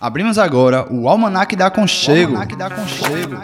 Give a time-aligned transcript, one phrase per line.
[0.00, 2.32] Abrimos agora o Almanac da Conchego.
[2.32, 3.36] Almanac da Conchego.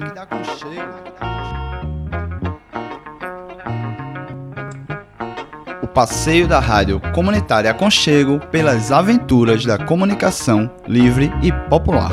[5.82, 12.12] O passeio da rádio comunitária Conchego pelas aventuras da comunicação livre e popular.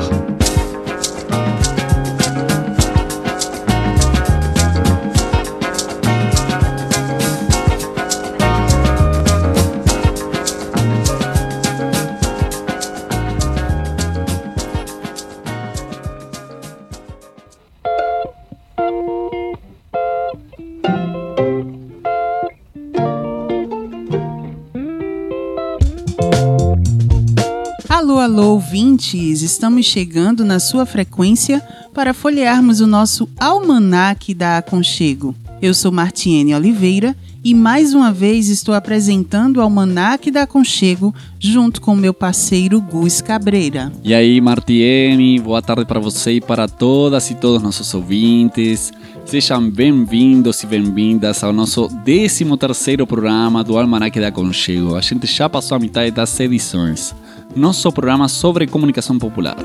[29.14, 29.42] Ouvintes!
[29.42, 31.62] Estamos chegando na sua frequência
[31.94, 35.34] para folhearmos o nosso Almanaque da Aconchego.
[35.62, 41.80] Eu sou Martiene Oliveira e mais uma vez estou apresentando o Almanaque da Aconchego junto
[41.80, 43.92] com meu parceiro Gus Cabreira.
[44.02, 48.92] E aí, Martiene, boa tarde para você e para todas e todos nossos ouvintes.
[49.24, 54.96] Sejam bem-vindos e bem-vindas ao nosso 13 terceiro programa do Almanaque da Aconchego.
[54.96, 57.14] A gente já passou a metade das edições
[57.56, 59.56] nosso programa sobre comunicação popular.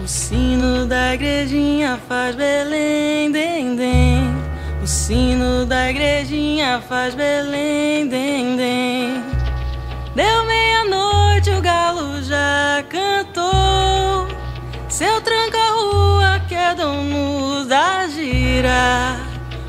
[0.00, 4.30] O sino da igrejinha faz Belém, dem, dem.
[4.46, 4.49] O
[4.90, 9.22] sino da igrejinha faz Belém, dem, dem.
[10.16, 14.26] Deu meia-noite, o galo já cantou.
[14.88, 19.16] Seu tranca-rua que é dono da gira.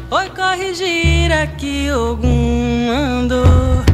[0.10, 3.91] Oi, corre, gira que Ogum mandou.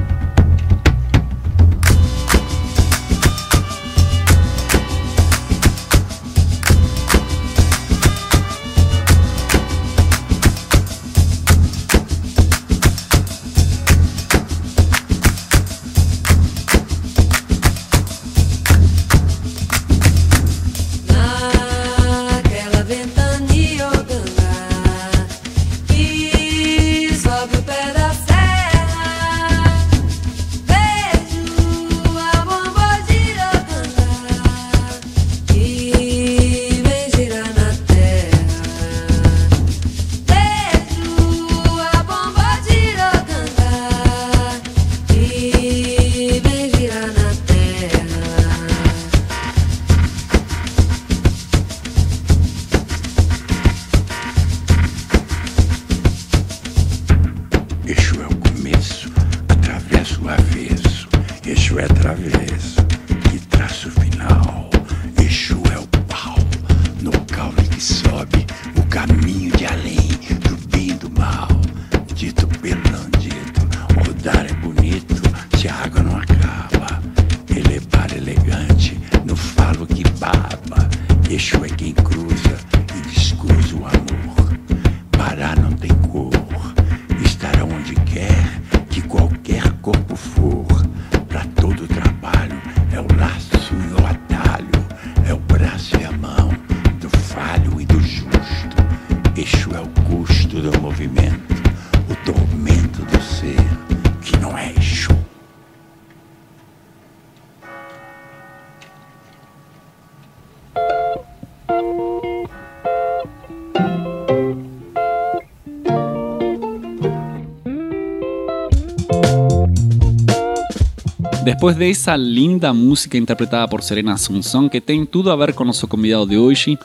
[121.47, 125.63] Después de esa linda música interpretada por Serena Assunção, que tem tudo a ver com
[125.63, 126.77] nosso convidado de hoje,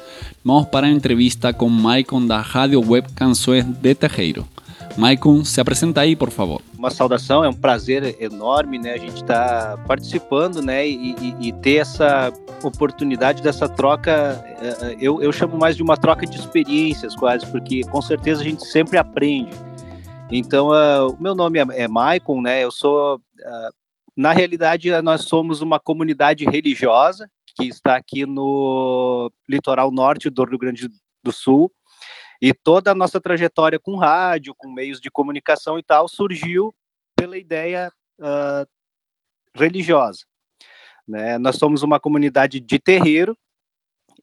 [0.45, 4.47] vamos para a entrevista com Maicon da Rádio Web Canções de Terreiro.
[4.97, 6.63] Maicon, se apresenta aí, por favor.
[6.79, 8.93] uma saudação, é um prazer enorme, né?
[8.93, 10.87] A gente está participando, né?
[10.89, 12.33] E, e- e ter essa
[12.63, 17.45] oportunidade dessa troca, eh, eh, eu, eu chamo mais de uma troca de experiências, quase,
[17.47, 19.51] porque com certeza a gente sempre aprende.
[20.31, 22.63] Então, ah, o meu nome é, é Maicon, né?
[22.63, 23.69] Eu sou, ah,
[24.17, 30.59] na realidade, nós somos uma comunidade religiosa que está aqui no litoral norte do Rio
[30.59, 30.89] Grande
[31.23, 31.73] do Sul.
[32.41, 36.75] E toda a nossa trajetória com rádio, com meios de comunicação e tal, surgiu
[37.17, 38.67] pela ideia ah,
[39.55, 40.25] religiosa.
[41.07, 41.39] Né?
[41.39, 43.37] Nós somos uma comunidade de terreiro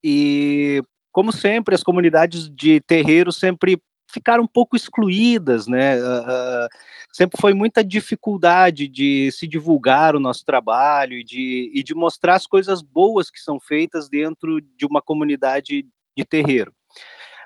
[0.03, 0.81] e,
[1.11, 3.81] como sempre, as comunidades de terreiro sempre
[4.11, 5.99] ficaram um pouco excluídas, né?
[6.01, 6.67] Ah, ah,
[7.11, 12.35] sempre foi muita dificuldade de se divulgar o nosso trabalho e de, e de mostrar
[12.35, 15.85] as coisas boas que são feitas dentro de uma comunidade
[16.15, 16.73] de terreiro.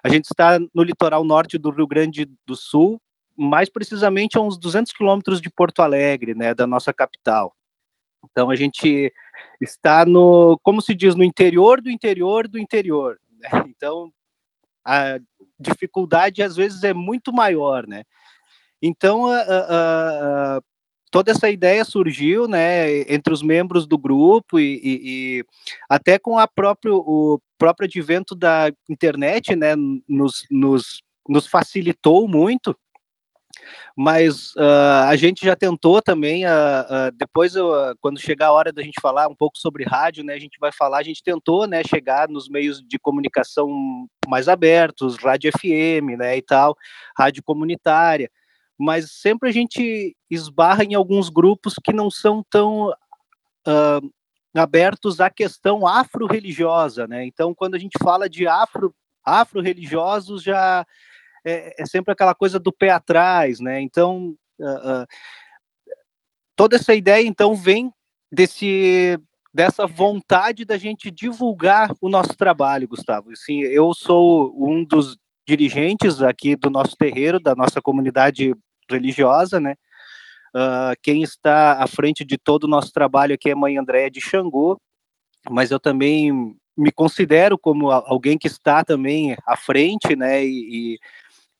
[0.04, 3.02] A gente está no litoral norte do Rio Grande do Sul,
[3.36, 7.56] mais precisamente a uns 200 quilômetros de Porto Alegre, né, da nossa capital.
[8.30, 9.12] Então a gente
[9.62, 13.20] está no, como se diz, no interior do interior do interior.
[13.40, 13.50] né?
[13.68, 14.12] Então
[14.86, 15.20] a
[15.60, 18.04] dificuldade às vezes é muito maior, né?
[18.86, 20.62] Então a- a- a-
[21.10, 25.02] toda essa ideia surgiu, né, entre os membros do grupo e, e-
[25.40, 25.46] e
[25.90, 29.74] até com a próprio o próprio advento da internet, né,
[30.10, 32.76] nos, nos, nos facilitou muito.
[33.96, 37.72] Mas ah, a gente já tentou também, ah, ah, depois eu,
[38.02, 40.72] quando chegar a hora da gente falar um pouco sobre rádio, né, a gente vai
[40.72, 43.70] falar, a gente tentou, né, chegar nos meios de comunicação
[44.28, 46.76] mais abertos, rádio FM, né, e tal,
[47.18, 48.30] rádio comunitária,
[48.78, 52.94] mas sempre a gente esbarra em alguns grupos que não são tão
[53.66, 54.02] ah,
[54.56, 58.94] abertos à questão afro-religiosa, né, então quando a gente fala de afro,
[59.26, 60.86] afro-religiosos já
[61.46, 63.82] é, é sempre aquela coisa do pé atrás, né?
[63.82, 65.08] Então, ah, ah,
[66.56, 67.92] toda essa ideia então vem
[68.32, 69.20] desse
[69.54, 73.30] dessa vontade da gente divulgar o nosso trabalho, Gustavo.
[73.32, 75.16] Assim, eu sou um dos
[75.48, 78.54] dirigentes aqui do nosso terreiro, da nossa comunidade
[78.90, 79.76] religiosa, né?
[80.56, 84.10] Ah, quem está à frente de todo o nosso trabalho aqui é a Mãe Andréia
[84.12, 84.80] de Xangô,
[85.50, 90.46] mas eu também me considero como alguém que está também à frente, né?
[90.46, 91.00] E, e-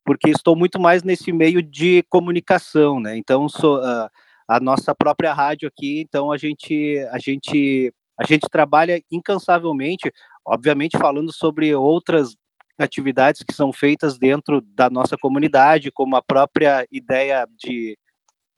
[0.04, 3.16] porque estou muito mais nesse meio de comunicação, né?
[3.16, 4.10] Então sou ah,
[4.48, 10.12] a nossa própria rádio aqui, então a gente a gente a gente trabalha incansavelmente,
[10.46, 12.36] obviamente falando sobre outras
[12.78, 17.96] atividades que são feitas dentro da nossa comunidade, como a própria ideia de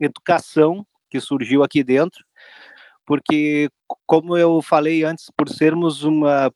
[0.00, 2.24] educação que surgiu aqui dentro,
[3.04, 3.68] porque
[4.06, 6.52] como eu falei antes, por sermos uma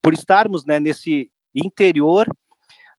[0.00, 2.26] por estarmos né, nesse interior,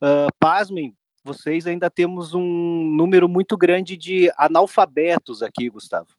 [0.01, 6.09] uh, pasmem, vocês ainda temos um número muito grande de analfabetos aqui, Gustavo.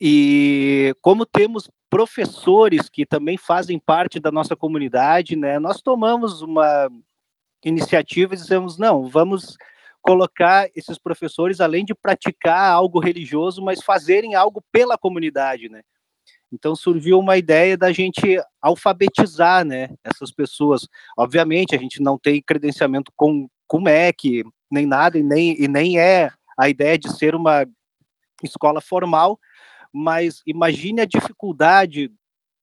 [0.00, 6.88] E como temos professores que também fazem parte da nossa comunidade, né, nós tomamos uma
[7.64, 9.56] iniciativa e dizemos, não, vamos
[10.02, 15.82] colocar esses professores, além de praticar algo religioso, mas fazerem algo pela comunidade, né?
[16.52, 20.86] Então surgiu uma ideia da gente alfabetizar, né, essas pessoas.
[21.18, 25.98] Obviamente a gente não tem credenciamento com com MEC, nem nada e nem e nem
[25.98, 27.66] é a ideia de ser uma
[28.42, 29.38] escola formal,
[29.96, 32.12] mas imagine a dificuldade,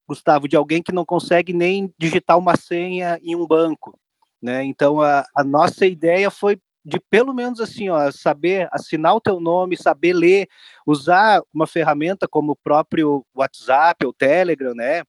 [0.08, 3.98] Gustavo, de alguém que não consegue nem digitar uma senha em um banco,
[4.40, 4.64] né?
[4.64, 9.40] Então a, a nossa ideia foi de pelo menos assim, ó, saber assinar o teu
[9.40, 10.48] nome, saber ler,
[10.86, 15.02] usar uma ferramenta como o próprio WhatsApp ou Telegram, né?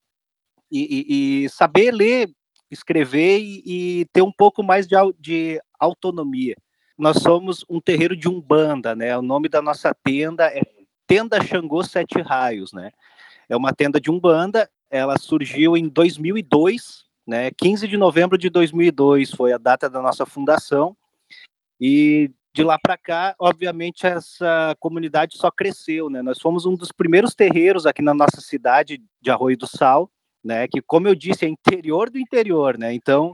[0.73, 2.31] E, e- e saber ler,
[2.71, 3.63] escrever e,
[4.01, 6.57] e ter um pouco mais de, de autonomia.
[6.97, 9.19] Nós somos um terreiro de umbanda, né?
[9.19, 10.63] O nome da nossa tenda é
[11.07, 12.91] Tenda Xangô Sete Raios, né?
[13.49, 14.71] É uma tenda de umbanda.
[14.91, 17.51] Ela surgiu em 2002, né?
[17.51, 20.97] 15 de novembro de 2002 foi a data da nossa fundação.
[21.81, 26.23] E de lá para cá, obviamente, essa comunidade só cresceu, né?
[26.23, 30.09] Nós fomos um dos primeiros terreiros aqui na nossa cidade de Arroio do Sal,
[30.43, 30.69] né?
[30.69, 32.95] Que, como eu disse, é interior do interior, né?
[32.95, 33.33] Então,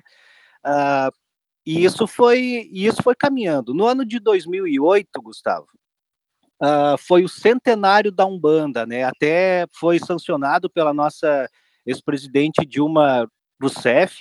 [1.67, 3.75] e isso foi e isso foi caminhando.
[3.75, 5.67] No ano de 2008, Gustavo,
[6.61, 9.05] ah, foi o centenário da Umbanda, né?
[9.05, 11.49] Até foi sancionado pela nossa
[11.87, 13.27] ex-presidente Dilma
[13.61, 14.19] Rousseff.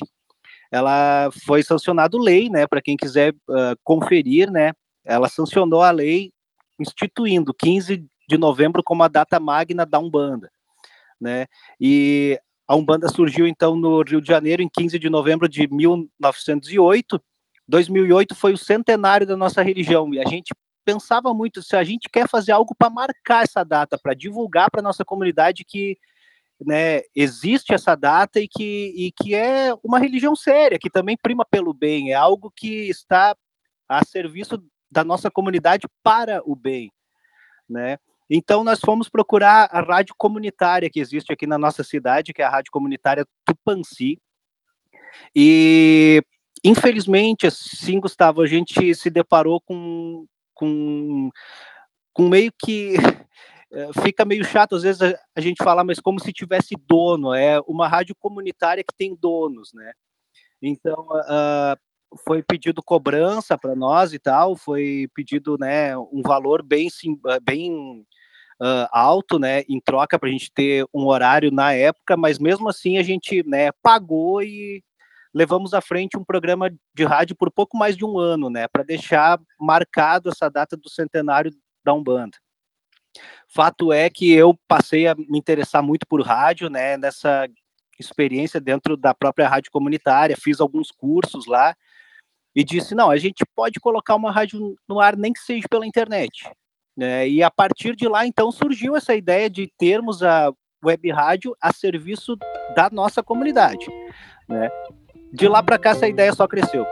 [0.71, 2.65] Ela foi sancionado lei, né?
[2.65, 4.71] Para quem quiser ah, conferir, né?
[5.03, 6.31] Ela sancionou a lei
[6.79, 10.49] instituindo 15 de novembro como a data magna da Umbanda,
[11.19, 11.45] né?
[11.79, 17.21] E a Umbanda surgiu então no Rio de Janeiro em 15 de novembro de 1908.
[17.67, 20.53] 2008 foi o centenário da nossa religião e a gente
[20.85, 24.81] pensava muito se a gente quer fazer algo para marcar essa data, para divulgar para
[24.81, 25.97] nossa comunidade que
[26.65, 31.45] né, existe essa data e que, e que é uma religião séria, que também prima
[31.45, 33.35] pelo bem, é algo que está
[33.87, 36.91] a serviço da nossa comunidade para o bem,
[37.69, 37.97] né?
[38.29, 42.45] Então nós fomos procurar a rádio comunitária que existe aqui na nossa cidade, que é
[42.45, 44.19] a rádio comunitária Tupanci.
[45.35, 46.21] E
[46.63, 50.27] infelizmente, assim, Gustavo, a gente se deparou com
[50.59, 51.29] com,
[52.13, 52.95] com meio que
[53.71, 57.61] eh, fica meio chato às vezes a, gente falar, mas como se tivesse dono, é
[57.61, 59.93] uma rádio comunitária que tem donos, né?
[60.61, 61.77] Então, ah,
[62.25, 66.89] foi pedido cobrança para nós e tal, foi pedido, né, um valor bem,
[67.25, 68.05] ah, bem
[68.61, 72.67] ah, alto, né, em troca para a gente ter um horário na época, mas mesmo
[72.67, 74.83] assim a gente, né, pagou e
[75.33, 78.83] levamos à frente um programa de rádio por pouco mais de um ano, né, para
[78.83, 81.51] deixar marcado essa data do centenário
[81.83, 82.37] da Umbanda.
[83.47, 87.47] Fato é que eu passei a me interessar muito por rádio, né, nessa
[87.99, 91.75] experiência dentro da própria rádio comunitária, fiz alguns cursos lá
[92.55, 95.85] e disse, não, a gente pode colocar uma rádio no ar nem que seja pela
[95.85, 96.49] internet,
[96.97, 97.27] né?
[97.27, 100.51] E a partir de lá, então, surgiu essa ideia de termos a
[100.83, 102.37] web rádio a serviço
[102.75, 103.85] da nossa comunidade,
[104.47, 104.69] né?
[105.31, 106.85] De lá para cá, essa ideia só cresceu.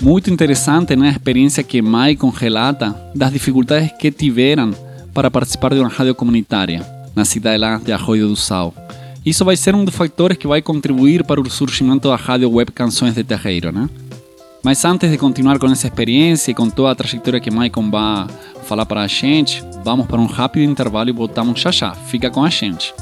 [0.00, 4.72] Muito interessante né, a experiência que Maicon relata das dificuldades que tiveram
[5.12, 8.72] para participar de uma rádio comunitária na cidade lá de Arroio do Sal.
[9.24, 12.70] Isso vai ser um dos fatores que vai contribuir para o surgimento da rádio web
[12.70, 13.88] Canções de Terreiro, né?
[14.66, 18.26] Mas antes de continuar com essa experiência e com toda a trajetória que Maicon vai
[18.64, 21.94] falar para a gente, vamos para um rápido intervalo e voltamos já já.
[21.94, 22.92] Fica com a gente.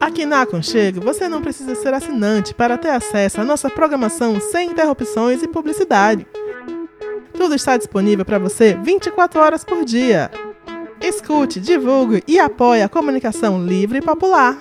[0.00, 4.70] Aqui na Aconchego, você não precisa ser assinante para ter acesso à nossa programação sem
[4.70, 6.26] interrupções e publicidade.
[7.40, 10.30] Tudo está disponível para você 24 horas por dia.
[11.00, 14.58] Escute, divulgue e apoie a comunicação livre e popular.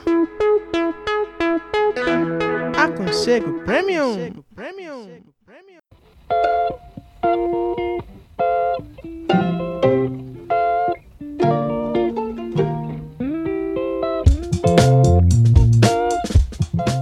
[2.78, 4.32] Aconchego Premium.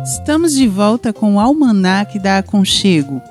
[0.04, 3.22] Estamos de volta com o Almanac da Aconchego.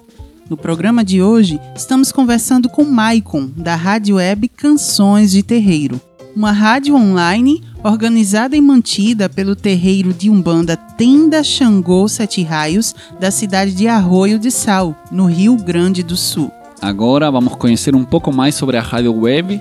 [0.48, 6.00] No programa de hoje, estamos conversando com Maicon, da rádio web Canções de Terreiro,
[6.36, 13.32] uma rádio online organizada e mantida pelo terreiro de Umbanda Tenda Xangô Sete Raios, da
[13.32, 16.52] cidade de Arroio de Sal, no Rio Grande do Sul.
[16.80, 19.60] Agora vamos conhecer um pouco mais sobre a rádio web,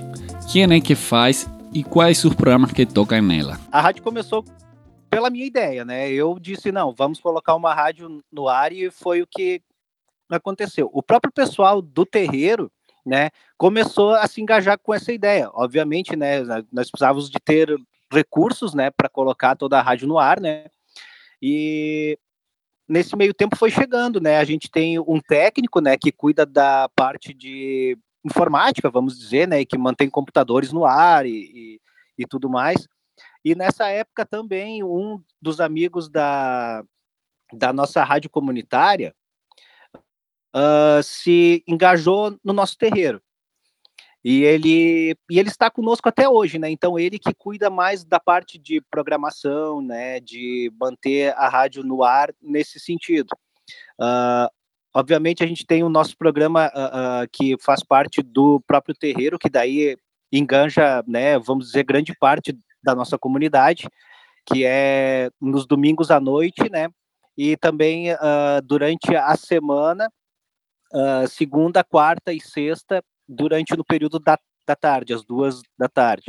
[0.52, 3.58] quem é que faz e quais os programas que tocam nela.
[3.72, 4.44] A rádio começou
[5.10, 6.08] pela minha ideia, né?
[6.12, 9.60] Eu disse, não, vamos colocar uma rádio no ar e foi o que
[10.34, 10.90] aconteceu.
[10.92, 12.70] O próprio pessoal do terreiro,
[13.04, 15.48] né, começou a se engajar com essa ideia.
[15.52, 16.42] Obviamente, né,
[16.72, 17.76] nós precisávamos de ter
[18.12, 20.66] recursos, né, para colocar toda a rádio no ar, né?
[21.40, 22.18] E
[22.88, 24.38] nesse meio tempo foi chegando, né?
[24.38, 29.64] A gente tem um técnico, né, que cuida da parte de informática, vamos dizer, né,
[29.64, 31.80] que mantém computadores no ar e, e,
[32.18, 32.88] e tudo mais.
[33.44, 36.82] E nessa época também um dos amigos da,
[37.52, 39.14] da nossa rádio comunitária
[40.56, 43.20] uh, se engajou no nosso terreiro.
[44.24, 46.68] E ele, e ele está conosco até hoje, né?
[46.68, 50.18] Então ele que cuida mais da parte de programação, né?
[50.18, 53.28] De manter a rádio no ar nesse sentido.
[54.00, 54.50] Uh,
[54.92, 59.38] obviamente a gente tem o nosso programa uh, uh, que faz parte do próprio terreiro,
[59.38, 59.96] que daí
[60.32, 61.38] enganja, né?
[61.38, 63.88] Vamos dizer grande parte da nossa comunidade,
[64.44, 66.88] que é nos domingos à noite, né?
[67.38, 68.08] E também
[68.64, 70.08] durante a semana,
[71.28, 76.26] segunda, quarta e sexta durante no período da, da tarde, às duas da tarde.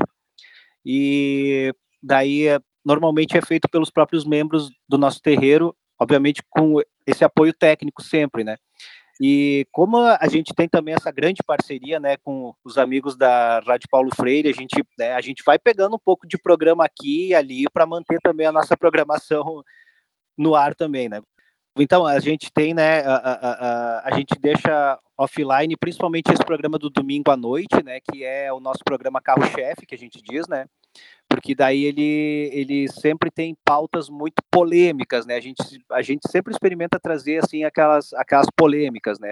[0.85, 2.45] E daí,
[2.85, 8.43] normalmente é feito pelos próprios membros do nosso terreiro obviamente com esse apoio técnico sempre,
[8.43, 8.57] né?
[9.19, 13.89] E como a gente tem também essa grande parceria, né, com os amigos da Rádio
[13.89, 17.35] Paulo Freire, a gente, né, a gente vai pegando um pouco de programa aqui e
[17.35, 19.63] ali para manter também a nossa programação
[20.37, 21.19] no ar também, né?
[21.79, 26.77] Então a gente tem, né, a, a, a, a gente deixa offline, principalmente esse programa
[26.77, 30.47] do domingo à noite, né, que é o nosso programa carro-chefe, que a gente diz,
[30.47, 30.65] né?
[31.27, 35.35] Porque daí ele, ele sempre tem pautas muito polêmicas, né?
[35.35, 39.31] A gente, a gente sempre experimenta trazer assim aquelas, aquelas polêmicas, né,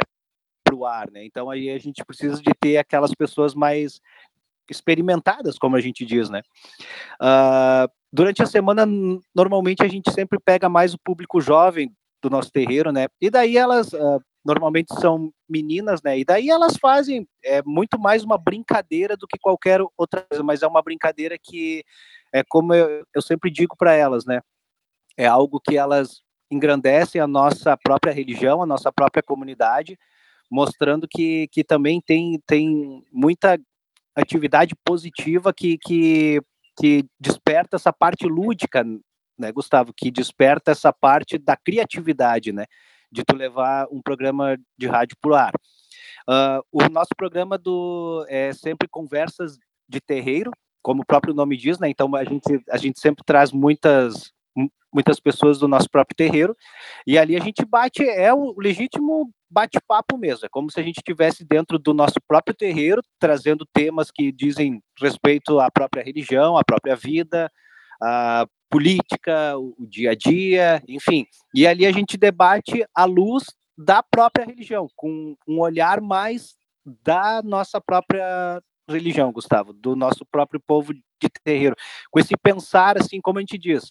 [0.63, 1.23] para o ar, né?
[1.25, 4.01] Então aí a gente precisa de ter aquelas pessoas mais
[4.69, 6.41] experimentadas, como a gente diz, né?
[7.21, 8.85] Uh, durante a semana,
[9.33, 11.93] normalmente a gente sempre pega mais o público jovem
[12.25, 13.07] do nosso terreiro, né?
[13.21, 16.17] E daí elas uh, normalmente são meninas, né?
[16.17, 20.63] E daí elas fazem é muito mais uma brincadeira do que qualquer outra coisa, mas
[20.63, 21.83] é uma brincadeira que
[22.33, 24.41] é como eu, eu sempre digo para elas, né?
[25.15, 29.97] É algo que elas engrandecem a nossa própria religião, a nossa própria comunidade,
[30.51, 33.59] mostrando que, que também tem, tem muita
[34.15, 36.41] atividade positiva que, que,
[36.77, 38.83] que desperta essa parte lúdica,
[39.37, 42.65] né, Gustavo, que desperta essa parte da criatividade, né,
[43.11, 45.53] de tu levar um programa de rádio para o ar.
[46.27, 50.51] Uh, o nosso programa do é sempre conversas de terreiro,
[50.81, 51.89] como o próprio nome diz, né?
[51.89, 54.31] Então a gente a gente sempre traz muitas
[54.93, 56.55] muitas pessoas do nosso próprio terreiro
[57.05, 60.97] e ali a gente bate é o legítimo bate-papo mesmo, é como se a gente
[60.97, 66.63] estivesse dentro do nosso próprio terreiro, trazendo temas que dizem respeito à própria religião, à
[66.63, 67.51] própria vida,
[68.01, 71.25] à política, o dia a dia, enfim.
[71.53, 73.45] E ali a gente debate à luz
[73.77, 76.55] da própria religião, com um olhar mais
[77.03, 81.75] da nossa própria religião, Gustavo, do nosso próprio povo de terreiro,
[82.11, 83.89] com esse pensar assim, como a gente diz,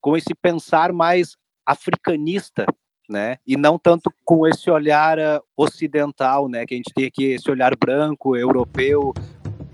[0.00, 2.66] com esse pensar mais africanista,
[3.08, 3.36] né?
[3.46, 6.66] E não tanto com esse olhar uh, ocidental, né?
[6.66, 9.12] Que a gente tem aqui esse olhar branco, europeu,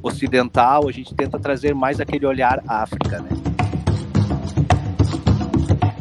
[0.02, 0.88] ocidental.
[0.88, 3.30] A gente tenta trazer mais aquele olhar África, né?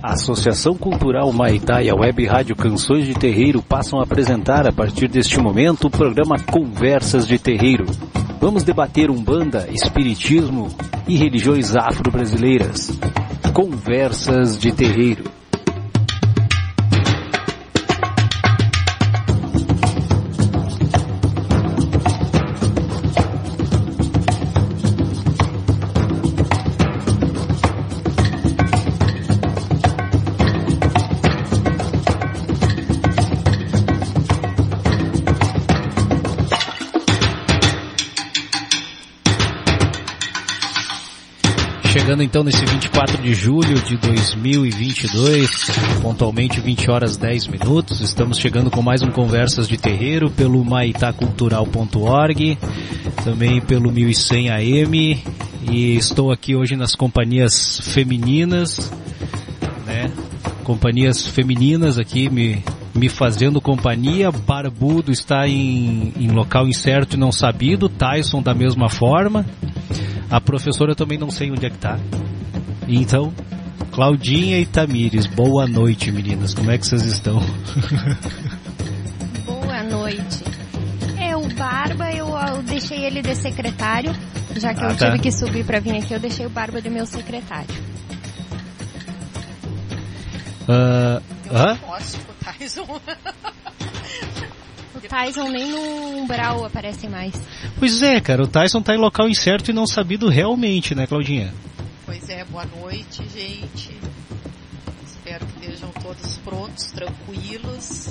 [0.01, 5.09] Associação Cultural Maitá e a Web Rádio Canções de Terreiro passam a apresentar a partir
[5.09, 7.85] deste momento o programa Conversas de Terreiro.
[8.39, 10.69] Vamos debater umbanda, espiritismo
[11.07, 12.97] e religiões afro-brasileiras.
[13.53, 15.38] Conversas de Terreiro.
[42.19, 45.67] Chegando então nesse 24 de julho de 2022,
[46.01, 52.57] pontualmente 20 horas 10 minutos, estamos chegando com mais um Conversas de Terreiro pelo maitacultural.org,
[53.23, 55.23] também pelo 1100 AM
[55.71, 58.91] e estou aqui hoje nas companhias femininas,
[59.85, 60.11] né?
[60.65, 62.61] Companhias femininas aqui me
[62.93, 68.89] me fazendo companhia, Barbudo está em, em local incerto e não sabido, Tyson da mesma
[68.89, 69.45] forma,
[70.29, 71.97] a professora eu também não sei onde é que tá.
[72.87, 73.33] Então,
[73.91, 77.39] Claudinha e Tamires, boa noite meninas, como é que vocês estão?
[79.45, 80.43] Boa noite.
[81.19, 84.11] É, o Barba, eu, eu deixei ele de secretário,
[84.55, 85.05] já que Ah, eu tá.
[85.11, 87.67] tive que subir pra vir aqui, eu deixei o Barba de meu secretário.
[90.67, 91.75] Ah, hã?
[91.77, 93.01] Posso, o Tyson.
[95.03, 97.33] O Tyson nem no umbral aparece mais.
[97.77, 101.53] Pois é, cara, o Tyson tá em local incerto e não sabido realmente, né, Claudinha?
[102.05, 103.91] Pois é, boa noite, gente.
[105.05, 108.09] Espero que estejam todos prontos, tranquilos.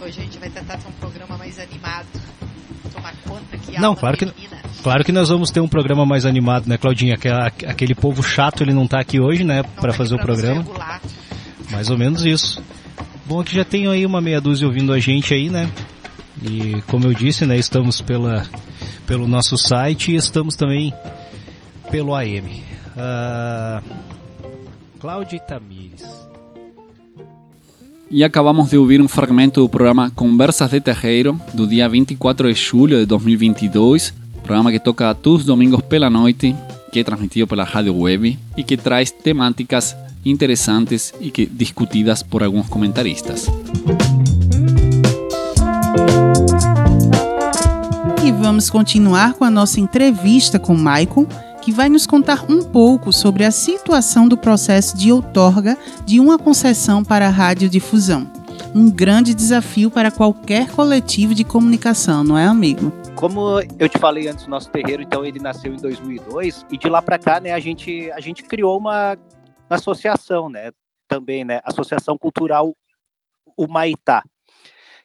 [0.00, 2.06] Hoje a gente vai tentar ter um programa mais animado.
[2.92, 4.32] Tomar conta que a Não, claro que-.
[4.82, 7.14] Claro que nós vamos ter um programa mais animado, né, Claudinha?
[7.14, 10.60] Aquela- Aquele povo chato, ele não tá aqui hoje, né, pra vai fazer o programa.
[10.62, 11.00] regular.
[11.70, 12.60] Mais ou menos isso.
[13.24, 15.70] Bom que já tenho aí uma meia dúzia ouvindo a gente aí, né?
[16.42, 18.44] E como eu disse, né, estamos pela,
[19.06, 20.92] pelo nosso site e estamos também
[21.90, 22.62] pelo AM.
[22.96, 23.82] Ah,
[24.98, 26.22] Cláudia Tamires.
[28.10, 32.60] E acabamos de ouvir um fragmento do programa Conversas de Terreiro, do dia 24 de
[32.60, 36.54] julho de 2022, programa que toca todos os domingos pela noite,
[36.92, 42.42] que é transmitido pela rádio web e que traz temáticas interessantes e que discutidas por
[42.42, 43.46] alguns comentaristas.
[48.24, 51.26] E vamos continuar com a nossa entrevista com Maicon,
[51.60, 56.38] que vai nos contar um pouco sobre a situação do processo de outorga de uma
[56.38, 58.30] concessão para a radiodifusão.
[58.74, 62.92] Um grande desafio para qualquer coletivo de comunicação, não é, amigo?
[63.14, 66.88] Como eu te falei antes, o nosso terreiro, então, ele nasceu em 2002 e de
[66.88, 69.16] lá para cá, né, a gente, a gente criou uma
[69.76, 70.70] associação, né,
[71.08, 72.74] também, né, Associação Cultural
[73.56, 74.22] Humaitá,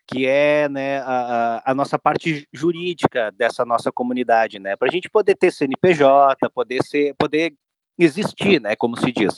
[0.05, 5.09] que é, né, a, a- nossa parte jurídica dessa nossa comunidade, né, para a gente
[5.09, 7.53] poder ter CNPJ, poder ser, poder
[7.97, 9.37] existir, né, como se diz.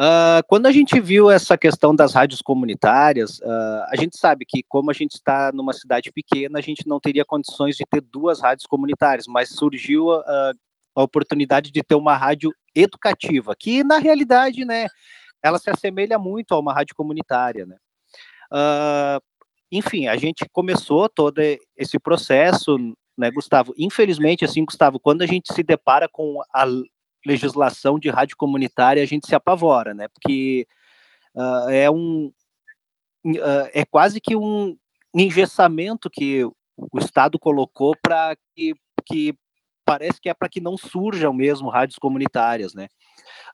[0.00, 4.62] Ah, quando a gente viu essa questão das rádios comunitárias, ah, a gente sabe que,
[4.68, 8.40] como a gente está numa cidade pequena, a gente não teria condições de ter duas
[8.40, 10.52] rádios comunitárias, mas surgiu ah,
[11.00, 14.88] a oportunidade de ter uma rádio educativa, que na realidade, né,
[15.42, 17.76] ela se assemelha muito a uma rádio comunitária, né.
[18.50, 19.20] Ah,
[19.70, 21.40] enfim, a gente começou todo
[21.76, 22.76] esse processo,
[23.16, 23.74] né, Gustavo?
[23.78, 26.64] Infelizmente, assim, Gustavo, quando a gente se depara com a
[27.24, 30.08] legislação de rádio comunitária, a gente se apavora, né?
[30.08, 30.66] Porque
[31.36, 32.32] ah, é um
[33.42, 34.76] ah, é quase que um
[35.14, 39.34] engessamento que o Estado colocou para que, que
[39.88, 42.88] parece que é para que não surjam mesmo rádios comunitárias, né?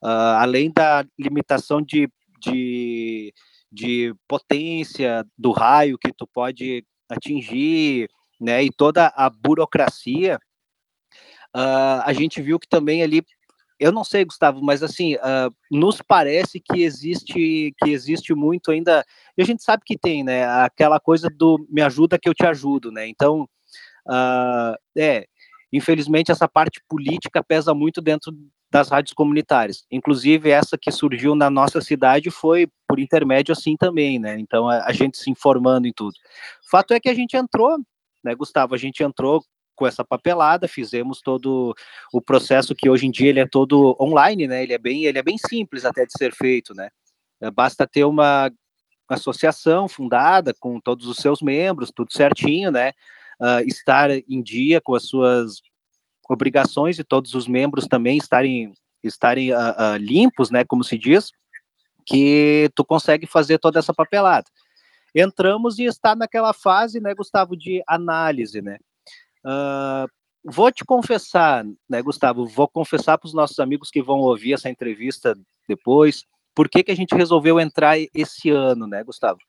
[0.02, 3.32] Ah, além da limitação de, de,
[3.70, 8.08] de potência do raio que tu pode atingir,
[8.40, 8.64] né?
[8.64, 10.40] E toda a burocracia,
[11.54, 13.22] ah, a gente viu que também ali
[13.78, 19.04] eu não sei, Gustavo, mas assim, ah, nos parece que existe que existe muito ainda,
[19.36, 20.44] e a gente sabe que tem, né?
[20.64, 23.06] Aquela coisa do me ajuda que eu te ajudo, né?
[23.06, 23.48] Então,
[24.08, 25.26] ah, é,
[25.76, 28.32] infelizmente essa parte política pesa muito dentro
[28.70, 29.84] das rádios comunitárias.
[29.90, 34.38] Inclusive essa que surgiu na nossa cidade foi por intermédio assim também, né?
[34.38, 36.14] Então a, gente se informando em tudo.
[36.70, 37.78] Fato é que a gente entrou,
[38.22, 38.74] né, Gustavo?
[38.74, 39.44] A gente entrou
[39.76, 41.74] com essa papelada, fizemos todo
[42.12, 44.62] o processo que hoje em dia ele é todo online, né?
[44.62, 46.88] Ele é bem, ele é bem simples até de ser feito, né?
[47.40, 48.50] Eh, Basta ter uma
[49.08, 52.92] associação fundada com todos os seus membros, tudo certinho, né?
[53.40, 55.60] Ah, estar em dia com as suas
[56.28, 60.64] obrigações e todos os membros também estarem estarem ah, ah, limpos, né?
[60.64, 61.30] Como se diz,
[62.06, 64.46] que tu consegue fazer toda essa papelada.
[65.14, 68.78] Entramos e está naquela fase, né, Gustavo, de análise, né?
[70.44, 72.46] Vou te confessar, né, Gustavo?
[72.46, 76.92] Vou confessar para os nossos amigos que vão ouvir essa entrevista depois, por que, que
[76.92, 79.40] a gente resolveu entrar esse ano, né, Gustavo?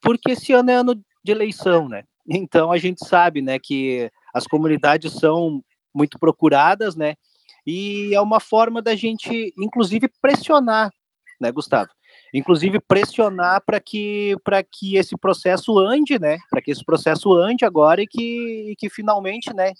[0.00, 2.04] Porque esse ano é ano de eleição, né?
[2.28, 5.62] Então a gente sabe, né, que as comunidades são
[5.94, 7.14] muito procuradas, né?
[7.66, 10.90] E é uma forma da gente, inclusive, pressionar,
[11.40, 11.90] né, Gustavo?
[12.32, 16.38] Inclusive pressionar para que para que esse processo ande, né?
[16.50, 19.72] Para que esse processo ande agora e que, e que finalmente, né?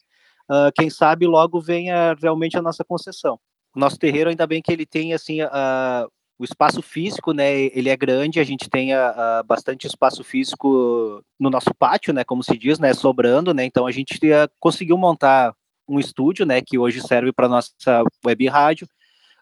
[0.49, 3.39] ah, quem sabe logo venha realmente a nossa concessão.
[3.75, 6.07] Nosso terreiro ainda bem que ele tem assim ah,
[6.39, 7.53] o espaço físico, né?
[7.53, 12.25] Ele é grande, a gente tem ah, ah, bastante espaço físico no nosso pátio, né?
[12.25, 12.93] Como se diz, né?
[12.93, 13.65] Sobrando, né?
[13.65, 15.55] Então a gente ah, conseguiu montar
[15.89, 16.61] um estúdio, né?
[16.61, 18.89] Que hoje serve para nossa web rádio.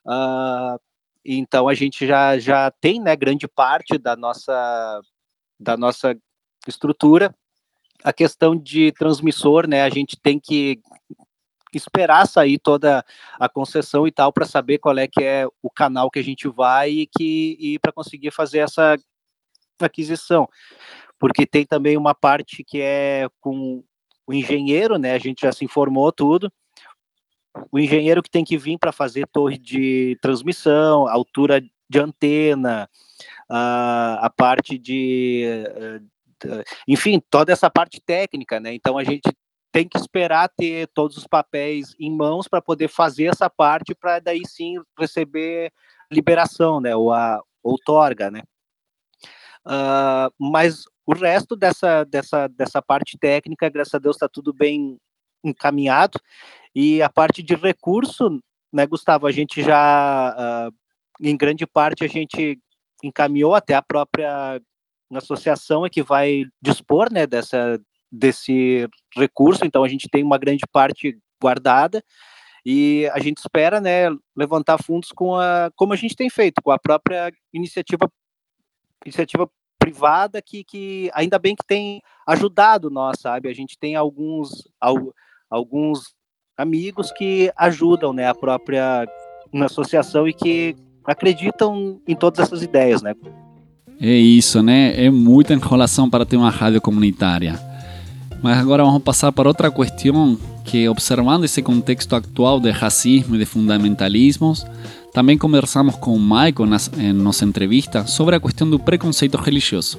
[0.06, 0.76] Ah,
[1.24, 3.16] então a gente já, já tem, né?
[3.16, 5.00] Grande parte da nossa
[5.58, 6.16] da nossa
[6.66, 7.34] estrutura.
[8.04, 9.82] A questão de transmissor, né?
[9.82, 10.80] A gente tem que
[11.78, 13.04] esperar sair toda
[13.38, 16.48] a concessão e tal para saber qual é que é o canal que a gente
[16.48, 18.96] vai e que e para conseguir fazer essa
[19.80, 20.48] aquisição,
[21.18, 23.82] porque tem também uma parte que é com
[24.26, 25.12] o engenheiro, né?
[25.12, 26.52] A gente já se informou tudo.
[27.70, 32.88] O engenheiro que tem que vir para fazer torre de transmissão, altura de antena,
[33.48, 36.00] a, a parte de, eh,
[36.46, 38.74] eh, enfim, toda essa parte técnica, né?
[38.74, 39.28] Então a gente
[39.72, 44.20] tem que esperar ter todos os papéis em mãos para poder fazer essa parte, para
[44.20, 45.72] daí sim receber
[46.12, 46.94] liberação, né?
[46.94, 48.42] Ou a outorga, né?
[49.64, 54.98] Ah, mas o resto dessa, dessa, dessa parte técnica, graças a Deus, está tudo bem
[55.42, 56.20] encaminhado.
[56.74, 58.40] E a parte de recurso,
[58.72, 60.70] né, Gustavo, a gente já, ah,
[61.20, 62.60] em grande parte, a gente
[63.02, 64.60] encaminhou até a própria
[65.14, 67.80] associação é que vai dispor, né, dessa,
[68.12, 72.04] desse recurso, então a gente tem uma grande parte guardada
[72.64, 76.70] e a gente espera, né, levantar fundos com a, como a gente tem feito, com
[76.70, 78.08] a própria iniciativa
[79.04, 83.48] iniciativa privada que, que ainda bem que tem ajudado nós, sabe?
[83.48, 85.12] A gente tem alguns al-
[85.50, 86.14] alguns
[86.56, 89.08] amigos que ajudam, né, a própria
[89.52, 93.14] uma associação e que acreditam em todas essas ideias, né?
[94.00, 95.04] É isso, né?
[95.04, 97.58] É muita enrolação para ter uma rádio comunitária.
[98.42, 103.38] Mas agora vamos passar para outra questão que, observando esse contexto atual de racismo e
[103.38, 104.66] de fundamentalismos,
[105.12, 109.98] também conversamos com o Michael nas, em nossa entrevista sobre a questão do preconceito religioso.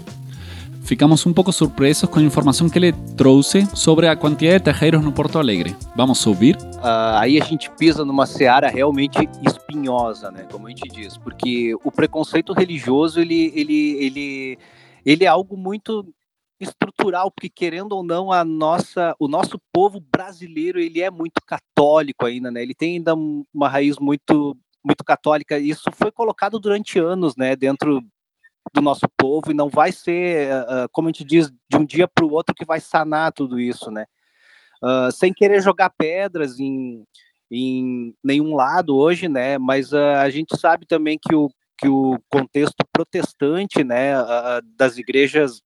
[0.84, 5.02] Ficamos um pouco surpresos com a informação que ele trouxe sobre a quantidade de terreiros
[5.02, 5.74] no Porto Alegre.
[5.96, 6.58] Vamos ouvir?
[6.82, 10.46] Ah, aí a gente pisa numa seara realmente espinhosa, né?
[10.52, 14.60] Como a gente diz, porque o preconceito religioso ele, ele, ele,
[15.06, 16.06] ele é algo muito
[16.64, 22.26] estrutural, porque querendo ou não a nossa, o nosso povo brasileiro ele é muito católico
[22.26, 22.62] ainda, né?
[22.62, 25.58] Ele tem ainda uma raiz muito muito católica.
[25.58, 27.56] Isso foi colocado durante anos, né?
[27.56, 28.02] Dentro
[28.74, 32.08] do nosso povo e não vai ser, uh, como a gente diz, de um dia
[32.08, 34.06] para o outro que vai sanar tudo isso, né?
[34.82, 37.04] Uh, sem querer jogar pedras em,
[37.52, 39.58] em nenhum lado hoje, né?
[39.58, 44.14] Mas uh, a gente sabe também que o, que o contexto protestante, né,
[44.78, 45.62] das igrejas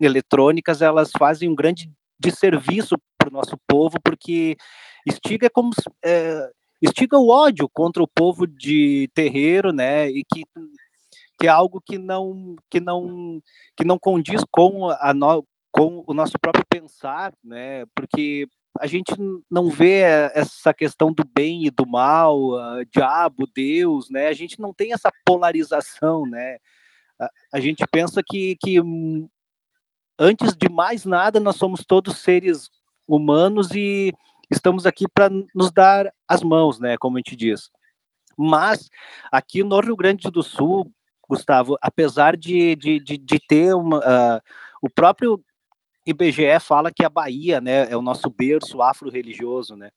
[0.00, 4.56] eletrônicas, elas fazem um grande desserviço para o nosso povo, porque
[5.06, 5.70] estiga como
[6.04, 10.08] é, estiga o ódio contra o povo de terreiro, né?
[10.10, 10.44] E que
[11.38, 13.40] que é algo que não que não
[13.76, 17.86] que não condiz com a no, com o nosso próprio pensar, né?
[17.94, 18.46] Porque
[18.78, 19.12] a gente
[19.50, 20.00] não vê
[20.34, 24.28] essa questão do bem e do mal, uh, diabo, Deus, né?
[24.28, 26.58] A gente não tem essa polarização, né?
[27.18, 28.78] A, a gente pensa que, que
[30.20, 32.70] antes de mais nada nós somos todos seres
[33.08, 34.12] humanos e
[34.50, 36.96] estamos aqui para nos dar as mãos, né?
[36.98, 37.70] Como a gente diz.
[38.36, 38.88] Mas
[39.32, 40.92] aqui no Rio Grande do Sul,
[41.28, 43.98] Gustavo, apesar de, de, de, de ter uma.
[43.98, 44.40] Uh,
[44.82, 45.42] o próprio
[46.06, 49.90] IBGE fala que a Bahia né, é o nosso berço afro-religioso, né?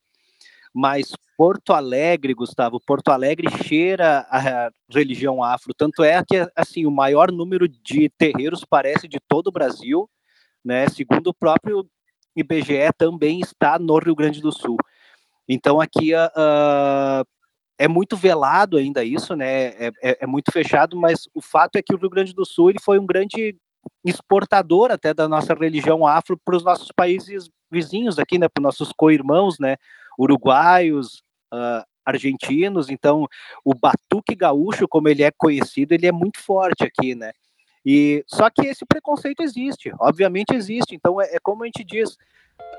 [0.74, 5.74] Mas Porto Alegre, Gustavo, Porto Alegre cheira a religião afro.
[5.74, 10.10] Tanto é que assim, o maior número de terreiros parece de todo o Brasil,
[10.64, 10.88] né?
[10.90, 11.88] Segundo o próprio
[12.36, 14.78] IBGE, também está no Rio Grande do Sul.
[15.48, 17.26] Então aqui uh,
[17.78, 19.66] é muito velado ainda isso, né?
[19.66, 22.70] É, é, é, muito fechado, mas o fato é que o Rio Grande do Sul
[22.70, 23.56] ele foi um grande
[24.06, 28.48] exportador até da nossa religião afro para os nossos países vizinhos aqui, né?
[28.48, 29.76] Para os nossos co-irmãos, né?
[30.18, 31.24] Uruguaios,
[31.54, 32.90] uh, argentinos.
[32.90, 33.28] Então,
[33.64, 37.32] o batuque gaúcho, como ele é conhecido, ele é muito forte aqui, né?
[37.86, 40.96] E só que esse preconceito existe, obviamente existe.
[40.96, 42.18] Então, é, é como a gente diz,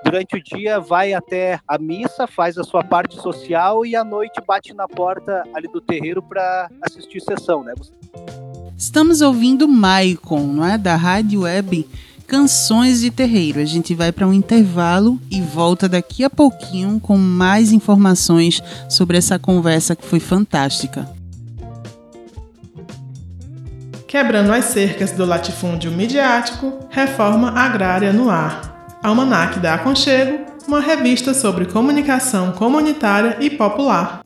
[0.02, 4.40] durante o dia vai até a missa, faz a sua parte social e à noite
[4.46, 7.74] bate na porta ali do terreiro para assistir sessão, né?
[8.76, 11.86] Estamos ouvindo Maicon, não é, da Rádio Web
[12.26, 13.60] Canções de Terreiro.
[13.60, 19.18] A gente vai para um intervalo e volta daqui a pouquinho com mais informações sobre
[19.18, 21.08] essa conversa que foi fantástica.
[24.08, 28.98] Quebrando as cercas do latifúndio midiático, reforma agrária no ar.
[29.02, 34.23] Almanac da Aconchego, uma revista sobre comunicação comunitária e popular.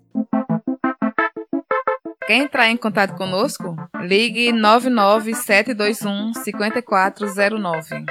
[2.28, 3.74] Quer entrar em contato conosco?
[4.02, 8.04] Ligue 99721 5409.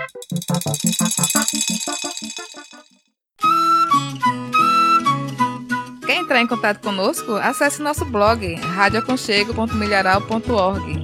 [6.04, 7.34] Quer entrar em contato conosco?
[7.34, 11.04] Acesse nosso blog radioaconchego.milharal.org.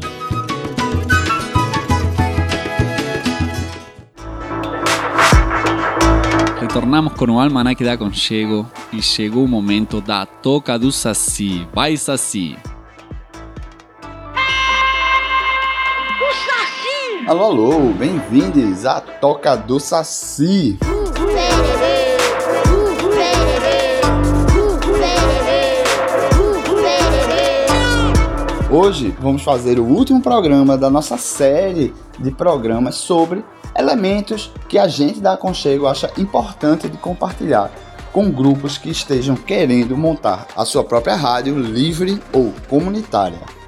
[6.60, 11.68] Retornamos com o Almanac da Aconchego e chegou o momento da Toca do Saci.
[11.72, 12.58] Vai, Saci!
[17.26, 20.78] Alô, alô, bem-vindos à Toca do Saci.
[28.70, 34.90] Hoje vamos fazer o último programa da nossa série de programas sobre elementos que a
[34.90, 37.72] gente da Aconchego acha importante de compartilhar
[38.12, 43.63] com grupos que estejam querendo montar a sua própria rádio livre ou comunitária.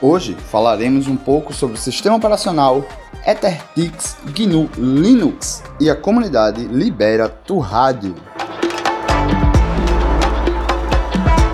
[0.00, 2.84] Hoje falaremos um pouco sobre o sistema operacional
[3.26, 8.14] EtherTix GNU Linux e a comunidade Libera Tu Rádio.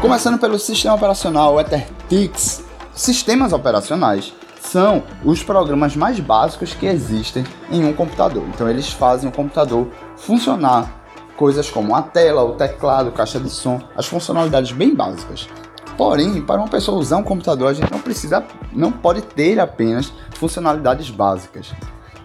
[0.03, 2.63] Começando pelo sistema operacional EtherTix,
[2.95, 8.45] sistemas operacionais são os programas mais básicos que existem em um computador.
[8.49, 11.03] Então eles fazem o computador funcionar.
[11.35, 15.49] Coisas como a tela, o teclado, caixa de som, as funcionalidades bem básicas.
[15.97, 20.13] Porém, para uma pessoa usar um computador, a gente não precisa, não pode ter apenas
[20.35, 21.73] funcionalidades básicas.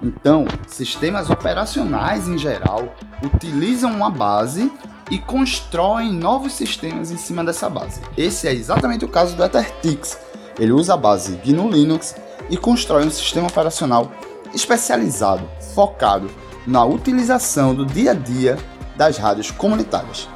[0.02, 4.72] Então, sistemas operacionais em geral utilizam uma base
[5.12, 8.02] e constroem novos sistemas em cima dessa base.
[8.18, 10.18] Esse é exatamente o caso do EtherTix.
[10.58, 12.16] Ele usa a base GNU Linux
[12.50, 14.12] e constrói um sistema operacional
[14.54, 16.30] especializado, focado
[16.66, 18.58] na utilização do dia a dia
[18.96, 20.28] das rádios comunitárias.